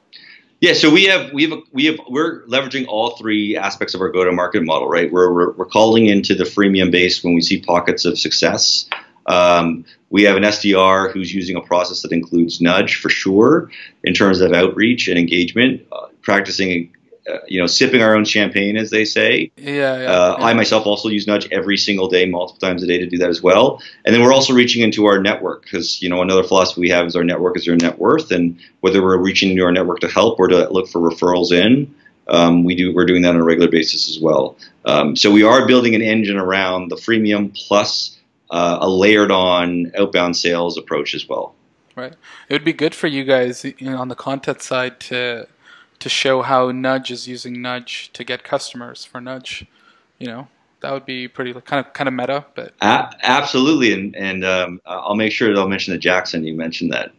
Yeah, 0.61 0.73
so 0.73 0.91
we 0.91 1.05
have 1.05 1.31
we 1.31 1.49
have 1.49 1.59
we 1.71 1.85
have 1.85 1.99
we're 2.09 2.43
leveraging 2.45 2.85
all 2.87 3.15
three 3.15 3.55
aspects 3.55 3.93
of 3.93 4.01
our 4.01 4.09
go-to-market 4.09 4.63
model, 4.63 4.89
right? 4.89 5.09
We're, 5.09 5.33
we're, 5.33 5.51
we're 5.53 5.65
calling 5.65 6.07
into 6.07 6.35
the 6.35 6.43
freemium 6.43 6.91
base 6.91 7.23
when 7.23 7.33
we 7.33 7.41
see 7.41 7.61
pockets 7.61 8.03
of 8.03 8.19
success. 8.19 8.89
Um, 9.29 9.85
we 10.09 10.23
have 10.23 10.35
an 10.35 10.43
SDR 10.43 11.13
who's 11.13 11.33
using 11.33 11.55
a 11.55 11.61
process 11.61 12.01
that 12.01 12.11
includes 12.11 12.59
nudge 12.59 12.95
for 12.95 13.09
sure 13.09 13.69
in 14.03 14.13
terms 14.13 14.41
of 14.41 14.51
outreach 14.53 15.07
and 15.07 15.17
engagement, 15.17 15.85
uh, 15.91 16.07
practicing 16.21 16.91
uh, 17.29 17.37
you 17.47 17.59
know, 17.59 17.67
sipping 17.67 18.01
our 18.01 18.15
own 18.15 18.25
champagne, 18.25 18.75
as 18.75 18.89
they 18.89 19.05
say. 19.05 19.51
Yeah, 19.57 19.73
yeah, 19.73 20.11
uh, 20.11 20.35
yeah, 20.39 20.45
I 20.45 20.53
myself 20.53 20.87
also 20.87 21.09
use 21.09 21.27
Nudge 21.27 21.47
every 21.51 21.77
single 21.77 22.07
day, 22.07 22.25
multiple 22.25 22.59
times 22.59 22.81
a 22.81 22.87
day 22.87 22.97
to 22.97 23.05
do 23.05 23.17
that 23.19 23.29
as 23.29 23.43
well. 23.43 23.81
And 24.05 24.15
then 24.15 24.23
we're 24.23 24.33
also 24.33 24.53
reaching 24.53 24.81
into 24.81 25.05
our 25.05 25.21
network 25.21 25.63
because, 25.63 26.01
you 26.01 26.09
know, 26.09 26.21
another 26.21 26.43
philosophy 26.43 26.81
we 26.81 26.89
have 26.89 27.05
is 27.05 27.15
our 27.15 27.23
network 27.23 27.57
is 27.57 27.67
our 27.67 27.75
net 27.75 27.99
worth. 27.99 28.31
And 28.31 28.59
whether 28.79 29.03
we're 29.03 29.17
reaching 29.17 29.51
into 29.51 29.63
our 29.63 29.71
network 29.71 29.99
to 29.99 30.07
help 30.07 30.39
or 30.39 30.47
to 30.47 30.69
look 30.71 30.87
for 30.87 30.99
referrals 30.99 31.51
in, 31.51 31.93
um, 32.29 32.63
we 32.63 32.73
do, 32.73 32.95
we're 32.95 33.05
doing 33.05 33.21
that 33.23 33.35
on 33.35 33.41
a 33.41 33.43
regular 33.43 33.69
basis 33.69 34.09
as 34.09 34.19
well. 34.19 34.57
Um, 34.85 35.15
so 35.15 35.29
we 35.29 35.43
are 35.43 35.67
building 35.67 35.93
an 35.93 36.01
engine 36.01 36.37
around 36.37 36.89
the 36.89 36.95
freemium 36.95 37.55
plus 37.55 38.18
uh, 38.49 38.77
a 38.81 38.89
layered 38.89 39.31
on 39.31 39.91
outbound 39.97 40.35
sales 40.37 40.77
approach 40.77 41.13
as 41.13 41.27
well. 41.27 41.55
Right. 41.95 42.13
It 42.47 42.53
would 42.53 42.63
be 42.63 42.73
good 42.73 42.95
for 42.95 43.07
you 43.07 43.23
guys 43.23 43.63
you 43.65 43.75
know, 43.81 43.97
on 43.97 44.07
the 44.07 44.15
content 44.15 44.61
side 44.61 44.99
to 45.01 45.47
to 45.99 46.09
show 46.09 46.41
how 46.41 46.71
Nudge 46.71 47.11
is 47.11 47.27
using 47.27 47.61
Nudge 47.61 48.09
to 48.13 48.23
get 48.23 48.43
customers 48.43 49.03
for 49.03 49.19
Nudge. 49.19 49.65
You 50.17 50.27
know, 50.27 50.47
that 50.81 50.93
would 50.93 51.05
be 51.05 51.27
pretty 51.27 51.53
kind 51.53 51.85
of 51.85 51.93
kind 51.93 52.07
of 52.07 52.13
meta, 52.13 52.45
but 52.55 52.73
A- 52.81 53.11
absolutely. 53.23 53.93
And 53.93 54.15
and 54.15 54.45
um, 54.45 54.81
I'll 54.85 55.15
make 55.15 55.31
sure 55.31 55.53
that 55.53 55.59
I'll 55.59 55.67
mention 55.67 55.93
that 55.93 55.99
Jackson. 55.99 56.43
You 56.45 56.53
mentioned 56.55 56.93
that. 56.93 57.11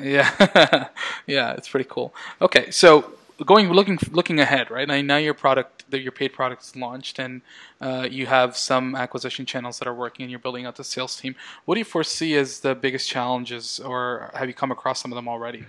Yeah, 0.00 0.88
yeah, 1.26 1.52
it's 1.54 1.68
pretty 1.68 1.88
cool. 1.90 2.14
Okay, 2.40 2.70
so 2.70 3.12
going 3.44 3.70
looking 3.72 3.98
looking 4.12 4.40
ahead, 4.40 4.70
right 4.70 4.86
now, 4.86 5.16
your 5.16 5.34
product, 5.34 5.84
your 5.92 6.12
paid 6.12 6.32
product 6.32 6.62
is 6.62 6.76
launched, 6.76 7.18
and 7.18 7.42
uh, 7.80 8.06
you 8.10 8.26
have 8.26 8.56
some 8.56 8.94
acquisition 8.94 9.46
channels 9.46 9.78
that 9.78 9.88
are 9.88 9.94
working, 9.94 10.24
and 10.24 10.30
you're 10.30 10.40
building 10.40 10.66
out 10.66 10.76
the 10.76 10.84
sales 10.84 11.16
team. 11.16 11.34
What 11.64 11.74
do 11.74 11.80
you 11.80 11.84
foresee 11.84 12.36
as 12.36 12.60
the 12.60 12.74
biggest 12.74 13.08
challenges, 13.08 13.80
or 13.80 14.30
have 14.34 14.48
you 14.48 14.54
come 14.54 14.70
across 14.70 15.00
some 15.00 15.12
of 15.12 15.16
them 15.16 15.28
already? 15.28 15.64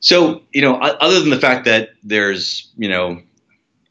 So, 0.00 0.42
you 0.52 0.62
know, 0.62 0.76
other 0.76 1.20
than 1.20 1.30
the 1.30 1.38
fact 1.38 1.64
that 1.66 1.90
there's, 2.02 2.72
you 2.76 2.88
know, 2.88 3.22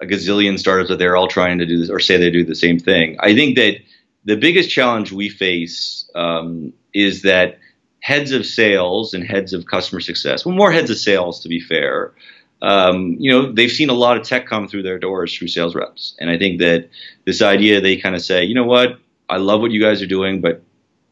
a 0.02 0.06
gazillion 0.06 0.60
startups 0.60 0.90
that 0.90 1.00
they're 1.00 1.16
all 1.16 1.30
trying 1.30 1.60
to 1.60 1.66
do 1.66 1.78
this 1.78 1.90
or 1.90 2.02
say 2.02 2.18
they 2.18 2.30
do 2.30 2.44
the 2.44 2.56
same 2.56 2.80
thing, 2.80 3.16
I 3.20 3.34
think 3.34 3.56
that 3.56 3.78
the 4.26 4.36
biggest 4.36 4.70
challenge 4.70 5.12
we 5.12 5.30
face 5.30 6.10
um, 6.14 6.74
is 6.94 7.22
that 7.22 7.60
heads 8.02 8.34
of 8.34 8.46
sales 8.46 9.14
and 9.14 9.24
heads 9.24 9.54
of 9.54 9.68
customer 9.68 10.02
success, 10.02 10.46
well, 10.46 10.54
more 10.54 10.72
heads 10.72 10.90
of 10.90 10.98
sales 10.98 11.40
to 11.42 11.50
be 11.50 11.62
fair, 11.62 12.14
um, 12.62 13.16
you 13.20 13.32
know, 13.32 13.52
they've 13.52 13.72
seen 13.72 13.90
a 13.90 13.94
lot 13.94 14.18
of 14.18 14.24
tech 14.24 14.46
come 14.46 14.68
through 14.68 14.84
their 14.84 15.00
doors 15.00 15.36
through 15.36 15.48
sales 15.48 15.76
reps. 15.76 16.16
And 16.20 16.30
I 16.30 16.38
think 16.38 16.60
that 16.60 16.90
this 17.26 17.42
idea 17.42 17.82
they 17.82 17.98
kind 17.98 18.16
of 18.16 18.22
say, 18.22 18.44
you 18.44 18.54
know 18.54 18.64
what, 18.64 19.00
I 19.30 19.38
love 19.38 19.62
what 19.62 19.72
you 19.72 19.82
guys 19.82 20.02
are 20.02 20.08
doing, 20.08 20.42
but 20.42 20.62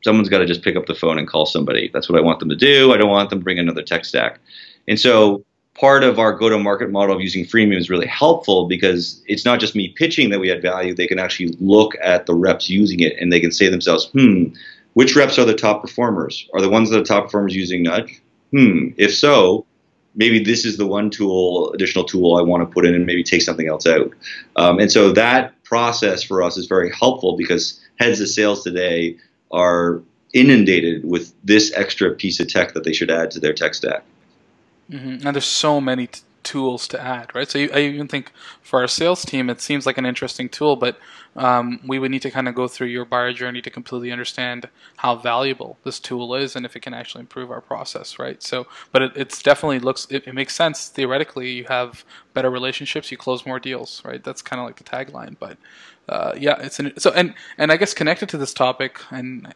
someone's 0.03 0.29
got 0.29 0.39
to 0.39 0.45
just 0.45 0.63
pick 0.63 0.75
up 0.75 0.85
the 0.85 0.95
phone 0.95 1.17
and 1.17 1.27
call 1.27 1.45
somebody. 1.45 1.89
That's 1.93 2.09
what 2.09 2.19
I 2.19 2.21
want 2.21 2.39
them 2.39 2.49
to 2.49 2.55
do. 2.55 2.93
I 2.93 2.97
don't 2.97 3.09
want 3.09 3.29
them 3.29 3.39
to 3.39 3.43
bring 3.43 3.59
another 3.59 3.81
tech 3.81 4.05
stack. 4.05 4.39
And 4.87 4.99
so 4.99 5.43
part 5.73 6.03
of 6.03 6.19
our 6.19 6.33
go-to-market 6.33 6.91
model 6.91 7.15
of 7.15 7.21
using 7.21 7.45
freemium 7.45 7.77
is 7.77 7.89
really 7.89 8.07
helpful 8.07 8.67
because 8.67 9.23
it's 9.27 9.45
not 9.45 9.59
just 9.59 9.75
me 9.75 9.89
pitching 9.89 10.29
that 10.29 10.39
we 10.39 10.51
add 10.51 10.61
value. 10.61 10.93
They 10.93 11.07
can 11.07 11.19
actually 11.19 11.55
look 11.59 11.95
at 12.01 12.25
the 12.25 12.35
reps 12.35 12.69
using 12.69 12.99
it 12.99 13.13
and 13.19 13.31
they 13.31 13.39
can 13.39 13.51
say 13.51 13.65
to 13.65 13.71
themselves, 13.71 14.09
hmm, 14.09 14.45
which 14.93 15.15
reps 15.15 15.39
are 15.39 15.45
the 15.45 15.53
top 15.55 15.81
performers? 15.81 16.47
Are 16.53 16.61
the 16.61 16.69
ones 16.69 16.89
that 16.89 16.99
are 16.99 17.03
top 17.03 17.25
performers 17.25 17.55
using 17.55 17.83
Nudge? 17.83 18.21
Hmm, 18.51 18.89
if 18.97 19.15
so, 19.15 19.65
maybe 20.15 20.43
this 20.43 20.65
is 20.65 20.77
the 20.77 20.85
one 20.85 21.09
tool, 21.09 21.71
additional 21.73 22.03
tool 22.03 22.35
I 22.35 22.41
want 22.41 22.61
to 22.61 22.73
put 22.73 22.85
in 22.85 22.95
and 22.95 23.05
maybe 23.05 23.23
take 23.23 23.41
something 23.41 23.67
else 23.67 23.85
out. 23.85 24.11
Um, 24.55 24.79
and 24.79 24.91
so 24.91 25.11
that 25.11 25.61
process 25.63 26.23
for 26.23 26.41
us 26.41 26.57
is 26.57 26.65
very 26.65 26.91
helpful 26.91 27.37
because 27.37 27.79
heads 27.99 28.19
of 28.19 28.27
sales 28.27 28.63
today 28.63 29.17
are 29.51 30.01
inundated 30.33 31.05
with 31.05 31.33
this 31.43 31.71
extra 31.75 32.11
piece 32.11 32.39
of 32.39 32.47
tech 32.47 32.73
that 32.73 32.83
they 32.83 32.93
should 32.93 33.09
add 33.09 33.31
to 33.31 33.39
their 33.39 33.53
tech 33.53 33.73
stack. 33.73 34.03
Mm-hmm. 34.91 35.27
And 35.27 35.35
there's 35.35 35.45
so 35.45 35.79
many 35.79 36.07
t- 36.07 36.21
tools 36.43 36.87
to 36.89 37.01
add, 37.01 37.33
right? 37.35 37.49
So 37.49 37.59
I 37.59 37.79
even 37.79 38.07
think 38.07 38.31
for 38.61 38.81
our 38.81 38.87
sales 38.87 39.25
team, 39.25 39.49
it 39.49 39.61
seems 39.61 39.85
like 39.85 39.97
an 39.97 40.05
interesting 40.05 40.49
tool, 40.49 40.75
but 40.75 40.97
um, 41.35 41.79
we 41.85 41.99
would 41.99 42.11
need 42.11 42.21
to 42.23 42.31
kind 42.31 42.47
of 42.47 42.55
go 42.55 42.67
through 42.67 42.87
your 42.87 43.05
buyer 43.05 43.33
journey 43.33 43.61
to 43.61 43.69
completely 43.69 44.11
understand 44.11 44.69
how 44.97 45.15
valuable 45.15 45.77
this 45.83 45.99
tool 45.99 46.35
is 46.35 46.55
and 46.55 46.65
if 46.65 46.75
it 46.75 46.81
can 46.81 46.93
actually 46.93 47.21
improve 47.21 47.51
our 47.51 47.61
process, 47.61 48.19
right? 48.19 48.41
So, 48.41 48.67
but 48.91 49.01
it 49.01 49.11
it's 49.15 49.41
definitely 49.41 49.79
looks 49.79 50.07
it, 50.09 50.27
it 50.27 50.33
makes 50.33 50.55
sense 50.55 50.89
theoretically. 50.89 51.51
You 51.51 51.65
have 51.65 52.03
better 52.33 52.49
relationships, 52.49 53.11
you 53.11 53.17
close 53.17 53.45
more 53.45 53.59
deals, 53.59 54.01
right? 54.03 54.23
That's 54.23 54.41
kind 54.41 54.59
of 54.59 54.65
like 54.65 54.77
the 54.77 54.83
tagline, 54.83 55.37
but 55.39 55.57
uh, 56.07 56.33
yeah, 56.37 56.59
it's 56.59 56.79
an, 56.79 56.93
so 56.97 57.11
and 57.11 57.35
and 57.57 57.71
I 57.71 57.77
guess 57.77 57.93
connected 57.93 58.29
to 58.29 58.37
this 58.37 58.53
topic 58.53 58.99
and 59.11 59.53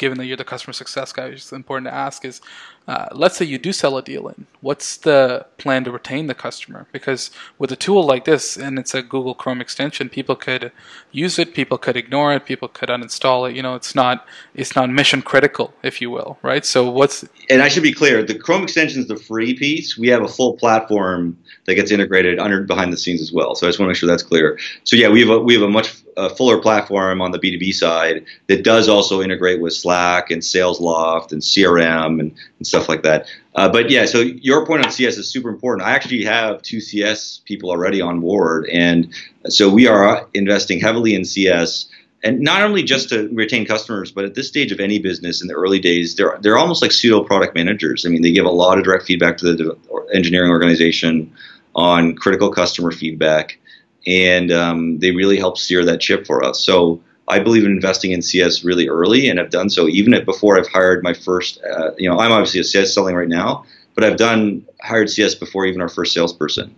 given 0.00 0.16
that 0.18 0.24
you're 0.24 0.36
the 0.36 0.44
customer 0.44 0.72
success 0.72 1.12
guy, 1.12 1.26
it's 1.26 1.52
important 1.52 1.86
to 1.86 1.94
ask 1.94 2.24
is 2.24 2.40
uh, 2.88 3.06
let's 3.12 3.36
say 3.36 3.44
you 3.44 3.58
do 3.58 3.72
sell 3.72 3.98
a 3.98 4.02
deal 4.02 4.26
in, 4.26 4.46
what's 4.62 4.96
the 4.96 5.46
plan 5.58 5.84
to 5.84 5.92
retain 5.92 6.26
the 6.26 6.34
customer? 6.34 6.86
Because 6.90 7.30
with 7.58 7.70
a 7.70 7.76
tool 7.76 8.02
like 8.04 8.24
this, 8.24 8.56
and 8.56 8.78
it's 8.78 8.94
a 8.94 9.02
Google 9.02 9.34
Chrome 9.34 9.60
extension, 9.60 10.08
people 10.08 10.34
could 10.34 10.72
use 11.12 11.38
it, 11.38 11.54
people 11.54 11.78
could 11.78 11.96
ignore 11.96 12.32
it, 12.32 12.46
people 12.46 12.66
could 12.66 12.88
uninstall 12.88 13.48
it. 13.48 13.54
You 13.54 13.62
know, 13.62 13.74
it's 13.74 13.94
not 13.94 14.26
it's 14.54 14.74
not 14.74 14.90
mission 14.90 15.22
critical, 15.22 15.72
if 15.82 16.00
you 16.00 16.10
will, 16.10 16.38
right? 16.42 16.64
So 16.64 16.90
what's 16.90 17.24
and 17.50 17.62
I 17.62 17.68
should 17.68 17.84
be 17.84 17.92
clear, 17.92 18.24
the 18.24 18.36
Chrome 18.36 18.64
extension 18.64 19.02
is 19.02 19.06
the 19.06 19.16
free 19.16 19.54
piece. 19.54 19.98
We 19.98 20.08
have 20.08 20.22
a 20.22 20.28
full 20.28 20.54
platform 20.54 21.38
that 21.66 21.74
gets 21.74 21.92
integrated 21.92 22.38
under 22.40 22.62
behind 22.62 22.92
the 22.92 22.96
scenes 22.96 23.20
as 23.20 23.30
well. 23.30 23.54
So 23.54 23.66
I 23.66 23.68
just 23.68 23.78
want 23.78 23.88
to 23.88 23.90
make 23.90 23.98
sure 23.98 24.08
that's 24.08 24.24
clear. 24.24 24.58
So 24.84 24.96
yeah, 24.96 25.10
we 25.10 25.20
have 25.20 25.30
a, 25.30 25.38
we 25.38 25.52
have 25.54 25.62
a 25.62 25.68
much 25.68 25.94
a 26.20 26.30
fuller 26.30 26.58
platform 26.58 27.22
on 27.22 27.32
the 27.32 27.38
B2B 27.38 27.72
side 27.72 28.24
that 28.46 28.62
does 28.62 28.88
also 28.88 29.22
integrate 29.22 29.60
with 29.60 29.72
Slack 29.72 30.30
and 30.30 30.42
SalesLoft 30.42 31.32
and 31.32 31.40
CRM 31.40 32.20
and, 32.20 32.34
and 32.58 32.66
stuff 32.66 32.88
like 32.88 33.02
that. 33.02 33.26
Uh, 33.54 33.68
but 33.68 33.90
yeah, 33.90 34.04
so 34.04 34.20
your 34.20 34.66
point 34.66 34.84
on 34.84 34.92
CS 34.92 35.16
is 35.16 35.28
super 35.28 35.48
important. 35.48 35.88
I 35.88 35.92
actually 35.92 36.24
have 36.24 36.62
two 36.62 36.80
CS 36.80 37.40
people 37.44 37.70
already 37.70 38.00
on 38.00 38.20
board, 38.20 38.68
and 38.70 39.12
so 39.48 39.68
we 39.68 39.86
are 39.86 40.28
investing 40.34 40.78
heavily 40.78 41.14
in 41.14 41.24
CS. 41.24 41.86
And 42.22 42.40
not 42.40 42.62
only 42.62 42.82
just 42.82 43.08
to 43.08 43.28
retain 43.32 43.64
customers, 43.64 44.12
but 44.12 44.26
at 44.26 44.34
this 44.34 44.46
stage 44.46 44.72
of 44.72 44.78
any 44.78 44.98
business 44.98 45.40
in 45.40 45.48
the 45.48 45.54
early 45.54 45.78
days, 45.78 46.16
they're 46.16 46.38
they're 46.42 46.58
almost 46.58 46.82
like 46.82 46.92
pseudo 46.92 47.24
product 47.24 47.54
managers. 47.54 48.04
I 48.04 48.10
mean, 48.10 48.20
they 48.20 48.30
give 48.30 48.44
a 48.44 48.50
lot 48.50 48.78
of 48.78 48.84
direct 48.84 49.04
feedback 49.04 49.38
to 49.38 49.54
the 49.54 49.76
engineering 50.12 50.50
organization 50.50 51.32
on 51.74 52.14
critical 52.14 52.50
customer 52.50 52.92
feedback 52.92 53.58
and 54.06 54.50
um, 54.50 54.98
they 54.98 55.10
really 55.10 55.38
help 55.38 55.58
steer 55.58 55.84
that 55.84 56.02
ship 56.02 56.26
for 56.26 56.44
us. 56.44 56.60
So 56.60 57.00
I 57.28 57.38
believe 57.38 57.64
in 57.64 57.70
investing 57.70 58.12
in 58.12 58.22
CS 58.22 58.64
really 58.64 58.88
early, 58.88 59.28
and 59.28 59.38
I've 59.38 59.50
done 59.50 59.70
so 59.70 59.88
even 59.88 60.22
before 60.24 60.58
I've 60.58 60.68
hired 60.68 61.02
my 61.02 61.14
first. 61.14 61.62
Uh, 61.62 61.92
you 61.96 62.08
know, 62.08 62.18
I'm 62.18 62.32
obviously 62.32 62.60
a 62.60 62.64
CS 62.64 62.92
selling 62.92 63.14
right 63.14 63.28
now, 63.28 63.64
but 63.94 64.04
I've 64.04 64.16
done 64.16 64.66
hired 64.82 65.10
CS 65.10 65.34
before 65.34 65.66
even 65.66 65.80
our 65.80 65.88
first 65.88 66.12
salesperson. 66.12 66.74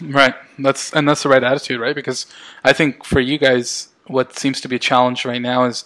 Right. 0.00 0.34
That's 0.58 0.92
and 0.94 1.08
that's 1.08 1.22
the 1.22 1.28
right 1.28 1.44
attitude, 1.44 1.80
right? 1.80 1.94
Because 1.94 2.26
I 2.64 2.72
think 2.72 3.04
for 3.04 3.20
you 3.20 3.38
guys, 3.38 3.88
what 4.06 4.38
seems 4.38 4.60
to 4.62 4.68
be 4.68 4.76
a 4.76 4.78
challenge 4.78 5.24
right 5.24 5.42
now 5.42 5.64
is 5.64 5.84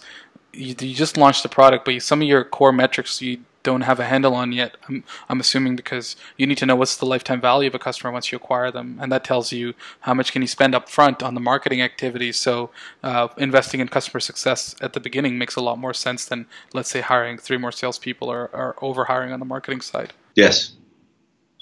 you, 0.53 0.75
you 0.79 0.95
just 0.95 1.17
launched 1.17 1.43
the 1.43 1.49
product, 1.49 1.85
but 1.85 2.01
some 2.01 2.21
of 2.21 2.27
your 2.27 2.43
core 2.43 2.71
metrics 2.71 3.21
you 3.21 3.39
don't 3.63 3.81
have 3.81 3.99
a 3.99 4.05
handle 4.05 4.35
on 4.35 4.51
yet. 4.51 4.75
I'm, 4.87 5.03
I'm 5.29 5.39
assuming 5.39 5.75
because 5.75 6.15
you 6.37 6.45
need 6.45 6.57
to 6.59 6.65
know 6.65 6.75
what's 6.75 6.97
the 6.97 7.05
lifetime 7.05 7.41
value 7.41 7.67
of 7.67 7.75
a 7.75 7.79
customer 7.79 8.11
once 8.11 8.31
you 8.31 8.35
acquire 8.35 8.71
them, 8.71 8.97
and 9.01 9.11
that 9.11 9.23
tells 9.23 9.51
you 9.51 9.73
how 10.01 10.13
much 10.13 10.31
can 10.31 10.41
you 10.41 10.47
spend 10.47 10.75
up 10.75 10.89
front 10.89 11.23
on 11.23 11.33
the 11.33 11.39
marketing 11.39 11.81
activities. 11.81 12.37
So 12.37 12.69
uh, 13.01 13.29
investing 13.37 13.79
in 13.79 13.87
customer 13.87 14.19
success 14.19 14.75
at 14.81 14.93
the 14.93 14.99
beginning 14.99 15.37
makes 15.37 15.55
a 15.55 15.61
lot 15.61 15.79
more 15.79 15.93
sense 15.93 16.25
than 16.25 16.45
let's 16.73 16.89
say 16.89 17.01
hiring 17.01 17.37
three 17.37 17.57
more 17.57 17.71
salespeople 17.71 18.29
or, 18.29 18.49
or 18.53 18.75
over 18.81 19.05
hiring 19.05 19.31
on 19.31 19.39
the 19.39 19.45
marketing 19.45 19.81
side. 19.81 20.13
Yes, 20.35 20.73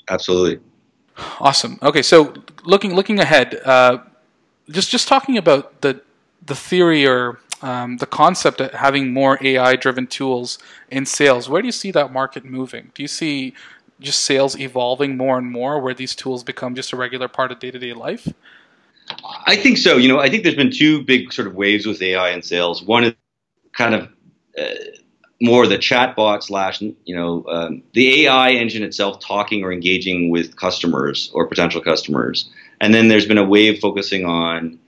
absolutely. 0.10 0.60
Awesome. 1.40 1.78
Okay, 1.82 2.02
so 2.02 2.34
looking 2.64 2.96
looking 2.96 3.20
ahead, 3.20 3.62
uh, 3.64 4.00
just 4.70 4.90
just 4.90 5.08
talking 5.08 5.38
about 5.38 5.82
the 5.82 6.02
the 6.44 6.56
theory 6.56 7.06
or 7.06 7.40
um, 7.62 7.98
the 7.98 8.06
concept 8.06 8.62
of 8.62 8.72
having 8.72 9.14
more 9.14 9.38
AI 9.42 9.76
driven 9.76 10.08
tools 10.08 10.60
in 10.90 11.06
sales, 11.06 11.48
where 11.48 11.62
do 11.62 11.68
you 11.68 11.72
see 11.72 11.92
that 11.92 12.12
market 12.12 12.44
moving? 12.44 12.92
Do 12.96 13.02
you 13.02 13.08
see 13.08 13.54
just 14.00 14.24
sales 14.24 14.60
evolving 14.60 15.16
more 15.16 15.38
and 15.38 15.50
more 15.50 15.80
where 15.80 15.94
these 15.94 16.16
tools 16.16 16.44
become 16.44 16.76
just 16.76 16.92
a 16.92 16.96
regular 16.98 17.28
part 17.28 17.52
of 17.52 17.60
day 17.60 17.72
to 17.72 17.80
day 17.80 17.94
life? 17.94 18.28
I 19.46 19.56
think 19.56 19.78
so. 19.78 19.98
You 19.98 20.08
know, 20.08 20.20
I 20.20 20.30
think 20.30 20.44
there's 20.44 20.56
been 20.56 20.72
two 20.72 21.04
big 21.04 21.34
sort 21.34 21.48
of 21.48 21.56
waves 21.56 21.86
with 21.86 22.02
AI 22.02 22.30
in 22.30 22.42
sales. 22.42 22.82
One 22.82 23.04
is 23.04 23.14
kind 23.74 23.94
of 23.94 24.10
uh, 24.58 24.64
more 25.42 25.68
the 25.68 25.78
chatbot 25.78 26.44
slash, 26.44 26.82
you 26.82 27.16
know, 27.16 27.46
um, 27.48 27.84
the 27.94 28.26
AI 28.26 28.52
engine 28.52 28.84
itself 28.84 29.20
talking 29.20 29.64
or 29.64 29.72
engaging 29.72 30.30
with 30.30 30.56
customers 30.56 31.32
or 31.34 31.48
potential 31.48 31.82
customers. 31.82 32.50
And 32.80 32.94
then 32.94 33.08
there's 33.08 33.26
been 33.26 33.38
a 33.38 33.46
wave 33.46 33.80
focusing 33.80 34.26
on 34.26 34.80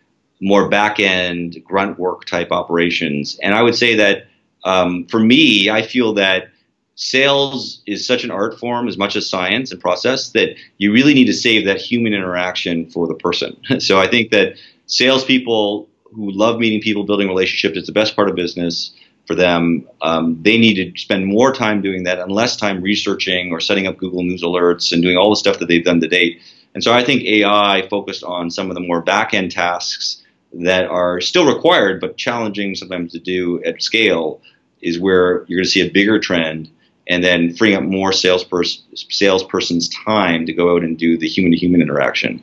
more 0.44 0.68
back 0.68 1.00
end 1.00 1.58
grunt 1.64 1.98
work 1.98 2.26
type 2.26 2.52
operations. 2.52 3.40
And 3.42 3.56
I 3.56 3.64
would 3.64 3.76
say 3.76 3.96
that 3.96 4.28
um, 4.66 5.06
for 5.08 5.20
me, 5.20 5.70
I 5.70 5.82
feel 5.82 6.14
that 6.16 6.50
sales 6.96 7.82
is 7.88 8.06
such 8.06 8.24
an 8.24 8.30
art 8.30 8.60
form 8.60 8.88
as 8.88 8.98
much 8.98 9.16
as 9.16 9.28
science 9.28 9.72
and 9.72 9.82
process 9.82 10.30
that 10.32 10.56
you 10.78 10.92
really 10.92 11.14
need 11.14 11.26
to 11.26 11.34
save 11.34 11.66
that 11.66 11.80
human 11.80 12.14
interaction 12.14 12.90
for 12.90 13.08
the 13.08 13.16
person. 13.16 13.58
so 13.80 14.00
I 14.00 14.08
think 14.08 14.32
that 14.32 14.58
salespeople 14.86 15.90
who 16.14 16.32
love 16.32 16.60
meeting 16.60 16.82
people, 16.82 17.06
building 17.06 17.28
relationships, 17.28 17.78
it's 17.78 17.88
the 17.88 17.94
best 17.94 18.16
part 18.16 18.30
of 18.30 18.36
business 18.36 18.94
for 19.26 19.36
them. 19.36 19.88
Um, 20.02 20.38
they 20.44 20.58
need 20.58 20.76
to 20.76 21.00
spend 21.00 21.26
more 21.26 21.54
time 21.54 21.82
doing 21.82 22.04
that 22.04 22.20
and 22.20 22.32
less 22.32 22.58
time 22.58 22.82
researching 22.82 23.52
or 23.52 23.62
setting 23.62 23.88
up 23.88 23.98
Google 23.98 24.24
News 24.24 24.44
alerts 24.44 24.92
and 24.92 25.02
doing 25.02 25.16
all 25.16 25.30
the 25.30 25.38
stuff 25.38 25.60
that 25.60 25.68
they've 25.68 25.84
done 25.84 26.02
to 26.02 26.08
date. 26.08 26.42
And 26.76 26.84
so 26.84 26.92
I 26.92 27.04
think 27.04 27.24
AI 27.24 27.88
focused 27.90 28.24
on 28.24 28.52
some 28.52 28.70
of 28.70 28.76
the 28.76 28.82
more 28.82 29.02
back 29.02 29.34
end 29.34 29.52
tasks 29.52 30.23
that 30.54 30.86
are 30.86 31.20
still 31.20 31.52
required 31.52 32.00
but 32.00 32.18
challenging 32.18 32.76
sometimes 32.76 33.12
to 33.12 33.20
do 33.20 33.64
at 33.64 33.82
scale 33.82 34.42
is 34.82 35.00
where 35.00 35.46
you're 35.48 35.58
going 35.58 35.64
to 35.64 35.70
see 35.70 35.82
a 35.82 35.90
bigger 35.90 36.20
trend 36.20 36.70
and 37.08 37.24
then 37.24 37.54
freeing 37.56 37.76
up 37.76 37.84
more 37.84 38.12
salespers- 38.12 38.82
salesperson's 38.96 39.90
time 39.90 40.46
to 40.46 40.54
go 40.54 40.76
out 40.76 40.84
and 40.84 40.98
do 40.98 41.18
the 41.18 41.28
human 41.28 41.52
to 41.52 41.58
human 41.58 41.82
interaction. 41.82 42.42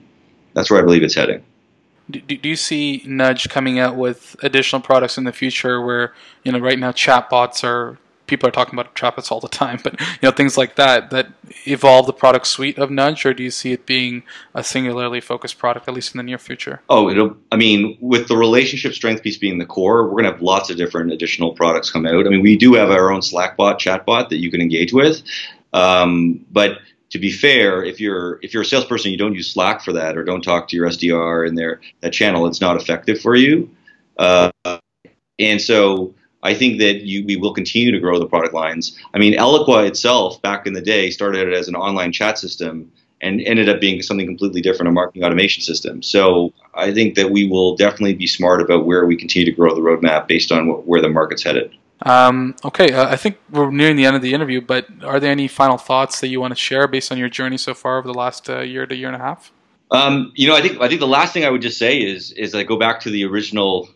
That's 0.55 0.71
where 0.71 0.81
I 0.81 0.83
believe 0.83 1.03
it's 1.03 1.15
heading. 1.15 1.43
Do, 2.11 2.21
do 2.21 2.49
you 2.49 2.57
see 2.57 3.03
Nudge 3.07 3.49
coming 3.49 3.79
out 3.79 3.97
with 3.97 4.37
additional 4.43 4.83
products 4.83 5.17
in 5.17 5.25
the 5.25 5.33
future 5.33 5.81
where, 5.81 6.13
you 6.43 6.51
know, 6.51 6.59
right 6.59 6.79
now 6.79 6.91
chatbots 6.91 7.63
are 7.63 7.99
people 8.31 8.49
are 8.49 8.53
talking 8.53 8.79
about 8.79 8.95
chatbots 8.95 9.31
all 9.31 9.41
the 9.41 9.49
time, 9.49 9.79
but 9.85 10.01
you 10.01 10.07
know 10.23 10.31
things 10.31 10.57
like 10.57 10.77
that 10.77 11.11
that 11.11 11.27
evolve 11.67 12.07
the 12.07 12.13
product 12.13 12.47
suite 12.47 12.79
of 12.79 12.91
Nudge, 12.91 13.27
or 13.27 13.35
do 13.35 13.43
you 13.43 13.51
see 13.51 13.73
it 13.73 13.85
being 13.85 14.23
a 14.55 14.65
singularly 14.65 15.21
focused 15.21 15.59
product 15.59 15.89
at 15.89 15.95
least 15.95 16.15
in 16.15 16.19
the 16.19 16.23
near 16.23 16.39
future? 16.39 16.81
Oh, 16.89 17.11
it'll. 17.11 17.37
I 17.53 17.57
mean, 17.57 17.99
with 18.01 18.29
the 18.29 18.37
relationship 18.37 18.95
strength 18.95 19.23
piece 19.23 19.37
being 19.37 19.59
the 19.59 19.67
core, 19.67 20.09
we're 20.09 20.23
gonna 20.23 20.33
have 20.33 20.41
lots 20.41 20.71
of 20.71 20.79
different 20.79 21.13
additional 21.13 21.53
products 21.53 21.91
come 21.91 22.07
out. 22.07 22.27
I 22.27 22.31
mean, 22.31 22.43
we 22.43 22.57
do 22.57 22.75
have 22.75 22.91
our 22.91 23.13
own 23.13 23.21
Slackbot 23.21 23.79
chatbot 23.79 24.31
that 24.31 24.39
you 24.39 24.51
can 24.51 24.63
engage 24.63 24.93
with, 24.93 25.23
um, 25.75 26.47
but 26.51 26.79
to 27.11 27.19
be 27.19 27.33
fair, 27.33 27.85
if 27.85 28.01
you're 28.01 28.39
if 28.43 28.55
you're 28.55 28.63
a 28.63 28.67
salesperson, 28.67 29.11
you 29.11 29.19
don't 29.19 29.35
use 29.35 29.51
Slack 29.51 29.83
for 29.83 29.93
that, 29.93 30.17
or 30.17 30.25
don't 30.25 30.43
talk 30.43 30.69
to 30.69 30.77
your 30.77 30.89
SDR 30.89 31.47
in 31.47 31.57
their 31.57 31.81
that 32.01 32.13
channel, 32.13 32.47
it's 32.47 32.61
not 32.61 32.81
effective 32.81 33.21
for 33.21 33.35
you. 33.35 33.69
Uh, 34.17 34.51
and 35.41 35.61
so 35.61 36.15
I 36.43 36.55
think 36.55 36.79
that 36.79 37.03
you, 37.03 37.25
we 37.25 37.37
will 37.37 37.53
continue 37.53 37.93
to 37.93 37.99
grow 37.99 38.19
the 38.19 38.27
product 38.27 38.55
lines. 38.55 38.99
I 39.15 39.19
mean, 39.19 39.35
Eloqua 39.35 39.87
itself, 39.87 40.41
back 40.43 40.67
in 40.67 40.73
the 40.73 40.81
day, 40.81 41.11
started 41.11 41.53
as 41.53 41.69
an 41.69 41.77
online 41.77 42.13
chat 42.13 42.39
system 42.39 42.91
and 43.21 43.41
ended 43.43 43.69
up 43.69 43.81
being 43.81 44.01
something 44.01 44.27
completely 44.27 44.63
different, 44.63 44.89
a 44.89 44.93
marketing 44.93 45.25
automation 45.25 45.63
system. 45.63 46.03
So 46.03 46.53
I 46.75 46.93
think 46.93 47.17
that 47.17 47.31
we 47.31 47.47
will 47.47 47.77
definitely 47.77 48.15
be 48.15 48.27
smart 48.27 48.63
about 48.63 48.87
where 48.87 49.05
we 49.05 49.17
continue 49.17 49.45
to 49.45 49.53
grow 49.53 49.75
the 49.75 49.83
roadmap 49.83 50.27
based 50.27 50.51
on 50.51 50.69
what, 50.69 50.87
where 50.87 51.03
the 51.03 51.11
market's 51.11 51.43
headed. 51.43 51.77
Um, 52.03 52.57
okay, 52.65 52.93
uh, 52.93 53.11
I 53.11 53.17
think 53.17 53.37
we're 53.51 53.71
nearing 53.71 53.97
the 53.97 54.07
end 54.07 54.17
of 54.17 54.23
the 54.23 54.33
interview, 54.33 54.63
but 54.63 54.87
are 55.05 55.21
there 55.21 55.31
any 55.31 55.49
final 55.49 55.77
thoughts 55.77 56.21
that 56.21 56.29
you 56.29 56.41
want 56.41 56.53
to 56.53 56.59
share 56.59 56.89
based 56.89 57.13
on 57.13 57.19
your 57.19 57.29
journey 57.29 57.59
so 57.59 57.75
far 57.75 57.99
over 57.99 58.09
the 58.09 58.15
last 58.15 58.49
uh, 58.49 58.61
year 58.61 58.87
to 58.87 58.97
year 58.97 59.09
and 59.09 59.17
a 59.17 59.25
half? 59.25 59.53
Um, 59.91 60.33
you 60.35 60.49
know, 60.49 60.55
I 60.55 60.63
think 60.63 60.81
I 60.81 60.89
think 60.89 61.01
the 61.01 61.09
last 61.09 61.35
thing 61.35 61.45
I 61.45 61.51
would 61.51 61.63
just 61.63 61.77
say 61.77 61.99
is 61.99 62.33
is 62.33 62.55
I 62.55 62.63
go 62.63 62.79
back 62.79 63.01
to 63.01 63.11
the 63.11 63.25
original 63.27 63.91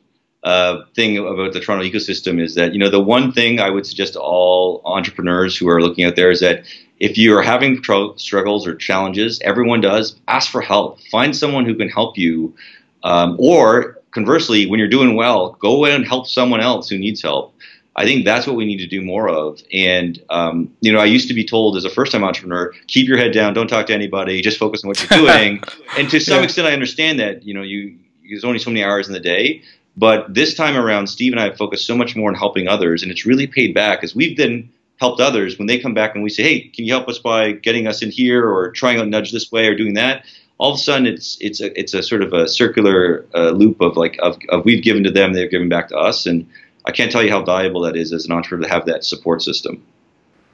uh, 0.44 0.84
thing 0.94 1.16
about 1.16 1.54
the 1.54 1.60
Toronto 1.60 1.84
ecosystem 1.84 2.40
is 2.40 2.54
that 2.54 2.74
you 2.74 2.78
know 2.78 2.90
the 2.90 3.00
one 3.00 3.32
thing 3.32 3.60
I 3.60 3.70
would 3.70 3.86
suggest 3.86 4.12
to 4.12 4.20
all 4.20 4.82
entrepreneurs 4.84 5.56
who 5.56 5.68
are 5.68 5.80
looking 5.80 6.04
out 6.04 6.16
there 6.16 6.30
is 6.30 6.40
that 6.40 6.64
if 7.00 7.18
you 7.18 7.36
are 7.36 7.42
having 7.42 7.80
tr- 7.80 8.16
struggles 8.16 8.66
or 8.66 8.74
challenges, 8.74 9.40
everyone 9.40 9.80
does. 9.80 10.20
Ask 10.28 10.50
for 10.50 10.60
help. 10.60 11.00
Find 11.10 11.34
someone 11.34 11.64
who 11.64 11.74
can 11.74 11.88
help 11.88 12.16
you, 12.18 12.54
um, 13.02 13.36
or 13.38 14.00
conversely, 14.10 14.66
when 14.66 14.78
you're 14.78 14.88
doing 14.88 15.16
well, 15.16 15.56
go 15.60 15.86
and 15.86 16.06
help 16.06 16.26
someone 16.26 16.60
else 16.60 16.88
who 16.88 16.98
needs 16.98 17.22
help. 17.22 17.54
I 17.96 18.04
think 18.04 18.24
that's 18.24 18.46
what 18.46 18.56
we 18.56 18.64
need 18.64 18.78
to 18.78 18.86
do 18.86 19.00
more 19.00 19.28
of. 19.28 19.62
And 19.72 20.22
um, 20.28 20.74
you 20.82 20.92
know, 20.92 20.98
I 20.98 21.06
used 21.06 21.28
to 21.28 21.34
be 21.34 21.44
told 21.44 21.76
as 21.76 21.84
a 21.84 21.90
first-time 21.90 22.22
entrepreneur, 22.22 22.72
keep 22.86 23.08
your 23.08 23.16
head 23.16 23.32
down, 23.32 23.54
don't 23.54 23.68
talk 23.68 23.86
to 23.86 23.94
anybody, 23.94 24.42
just 24.42 24.58
focus 24.58 24.84
on 24.84 24.88
what 24.88 25.00
you're 25.00 25.20
doing. 25.26 25.62
and 25.96 26.10
to 26.10 26.20
some 26.20 26.38
yeah. 26.38 26.44
extent, 26.44 26.68
I 26.68 26.72
understand 26.72 27.18
that. 27.20 27.44
You 27.44 27.54
know, 27.54 27.62
you 27.62 27.98
there's 28.28 28.44
only 28.44 28.58
so 28.58 28.70
many 28.70 28.84
hours 28.84 29.06
in 29.06 29.14
the 29.14 29.20
day. 29.20 29.62
But 29.96 30.34
this 30.34 30.54
time 30.54 30.76
around, 30.76 31.06
Steve 31.06 31.32
and 31.32 31.40
I 31.40 31.44
have 31.44 31.56
focused 31.56 31.86
so 31.86 31.96
much 31.96 32.16
more 32.16 32.28
on 32.28 32.34
helping 32.34 32.66
others, 32.66 33.02
and 33.02 33.12
it's 33.12 33.24
really 33.24 33.46
paid 33.46 33.74
back 33.74 34.02
as 34.02 34.14
we've 34.14 34.36
been 34.36 34.68
helped 34.98 35.20
others, 35.20 35.58
when 35.58 35.66
they 35.66 35.78
come 35.78 35.94
back 35.94 36.14
and 36.14 36.22
we 36.22 36.30
say, 36.30 36.42
hey, 36.42 36.60
can 36.60 36.84
you 36.84 36.92
help 36.92 37.08
us 37.08 37.18
by 37.18 37.52
getting 37.52 37.86
us 37.86 38.02
in 38.02 38.10
here 38.10 38.48
or 38.48 38.70
trying 38.70 38.98
out 38.98 39.08
nudge 39.08 39.32
this 39.32 39.50
way 39.50 39.66
or 39.66 39.74
doing 39.74 39.94
that? 39.94 40.24
All 40.58 40.72
of 40.72 40.76
a 40.76 40.82
sudden, 40.82 41.06
it's 41.06 41.36
it's 41.40 41.60
a 41.60 41.78
it's 41.78 41.94
a 41.94 42.02
sort 42.02 42.22
of 42.22 42.32
a 42.32 42.46
circular 42.46 43.26
uh, 43.34 43.50
loop 43.50 43.80
of 43.80 43.96
like 43.96 44.16
of, 44.22 44.38
of 44.50 44.64
we've 44.64 44.84
given 44.84 45.02
to 45.02 45.10
them, 45.10 45.32
they've 45.32 45.50
given 45.50 45.68
back 45.68 45.88
to 45.88 45.96
us, 45.96 46.26
and 46.26 46.48
I 46.84 46.92
can't 46.92 47.10
tell 47.10 47.24
you 47.24 47.30
how 47.30 47.42
valuable 47.42 47.80
that 47.82 47.96
is 47.96 48.12
as 48.12 48.24
an 48.26 48.32
entrepreneur 48.32 48.68
to 48.68 48.72
have 48.72 48.86
that 48.86 49.04
support 49.04 49.42
system. 49.42 49.84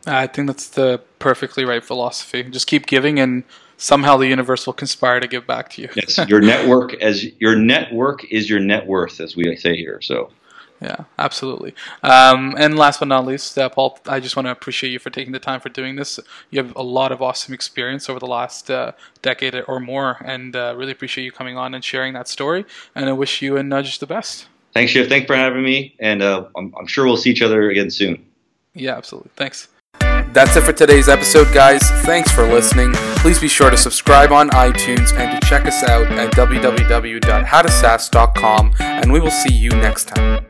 I 0.07 0.27
think 0.27 0.47
that's 0.47 0.69
the 0.69 1.03
perfectly 1.19 1.67
right 1.67 1.85
philosophy. 1.85 2.43
Just 2.45 2.67
keep 2.67 2.87
giving, 2.87 3.21
and 3.21 3.45
somehow 3.81 4.17
the 4.17 4.27
universe 4.27 4.67
will 4.67 4.75
conspire 4.75 5.21
to 5.21 5.27
give 5.27 5.47
back 5.47 5.71
to 5.71 5.83
you. 5.83 5.89
yes, 5.97 6.19
your 6.29 6.41
network 6.41 6.95
as 6.95 7.25
your 7.41 7.57
network 7.57 8.25
is 8.31 8.49
your 8.49 8.61
net 8.61 8.87
worth, 8.87 9.21
as 9.21 9.37
we 9.37 9.57
say 9.57 9.77
here. 9.77 10.01
So. 10.03 10.31
Yeah, 10.83 11.05
absolutely. 11.19 11.75
Um, 12.03 12.55
and 12.59 12.79
last 12.79 13.01
but 13.01 13.09
not 13.09 13.27
least, 13.27 13.59
uh, 13.59 13.69
Paul, 13.69 13.99
I 14.07 14.19
just 14.19 14.35
want 14.35 14.47
to 14.47 14.51
appreciate 14.51 14.91
you 14.91 14.99
for 14.99 15.11
taking 15.11 15.33
the 15.33 15.39
time 15.39 15.61
for 15.61 15.69
doing 15.69 15.97
this. 15.97 16.19
You 16.49 16.63
have 16.63 16.75
a 16.75 16.83
lot 16.83 17.13
of 17.13 17.21
awesome 17.21 17.53
experience 17.53 18.09
over 18.09 18.19
the 18.19 18.27
last 18.27 18.71
uh, 18.71 18.93
decade 19.21 19.63
or 19.69 19.79
more, 19.79 20.17
and 20.25 20.57
uh, 20.57 20.75
really 20.79 20.93
appreciate 20.93 21.25
you 21.25 21.33
coming 21.33 21.59
on 21.59 21.75
and 21.75 21.85
sharing 21.85 22.15
that 22.15 22.29
story. 22.29 22.65
And 22.95 23.11
I 23.11 23.13
wish 23.13 23.43
you 23.43 23.59
and 23.59 23.69
Nudge 23.69 23.99
the 23.99 24.07
best. 24.07 24.47
Thanks, 24.73 24.93
Shiv. 24.93 25.09
Thanks 25.09 25.27
for 25.27 25.37
having 25.37 25.63
me, 25.63 25.97
and 25.99 26.23
uh, 26.23 26.47
I'm, 26.57 26.73
I'm 26.79 26.87
sure 26.87 27.05
we'll 27.05 27.19
see 27.19 27.31
each 27.31 27.43
other 27.43 27.69
again 27.69 27.91
soon. 27.91 28.25
Yeah, 28.73 28.97
absolutely. 28.97 29.33
Thanks. 29.37 29.69
That's 30.33 30.57
it 30.57 30.63
for 30.63 30.73
today's 30.73 31.09
episode, 31.09 31.53
guys. 31.53 31.83
Thanks 32.05 32.31
for 32.31 32.47
listening. 32.47 32.93
Please 33.17 33.41
be 33.41 33.49
sure 33.49 33.71
to 33.71 33.77
subscribe 33.77 34.31
on 34.31 34.49
iTunes 34.51 35.13
and 35.13 35.41
to 35.41 35.49
check 35.49 35.67
us 35.67 35.83
out 35.83 36.07
at 36.07 36.33
www.howtosaas.com, 36.33 38.75
and 38.79 39.13
we 39.13 39.21
will 39.21 39.31
see 39.31 39.53
you 39.53 39.71
next 39.71 40.07
time. 40.07 40.50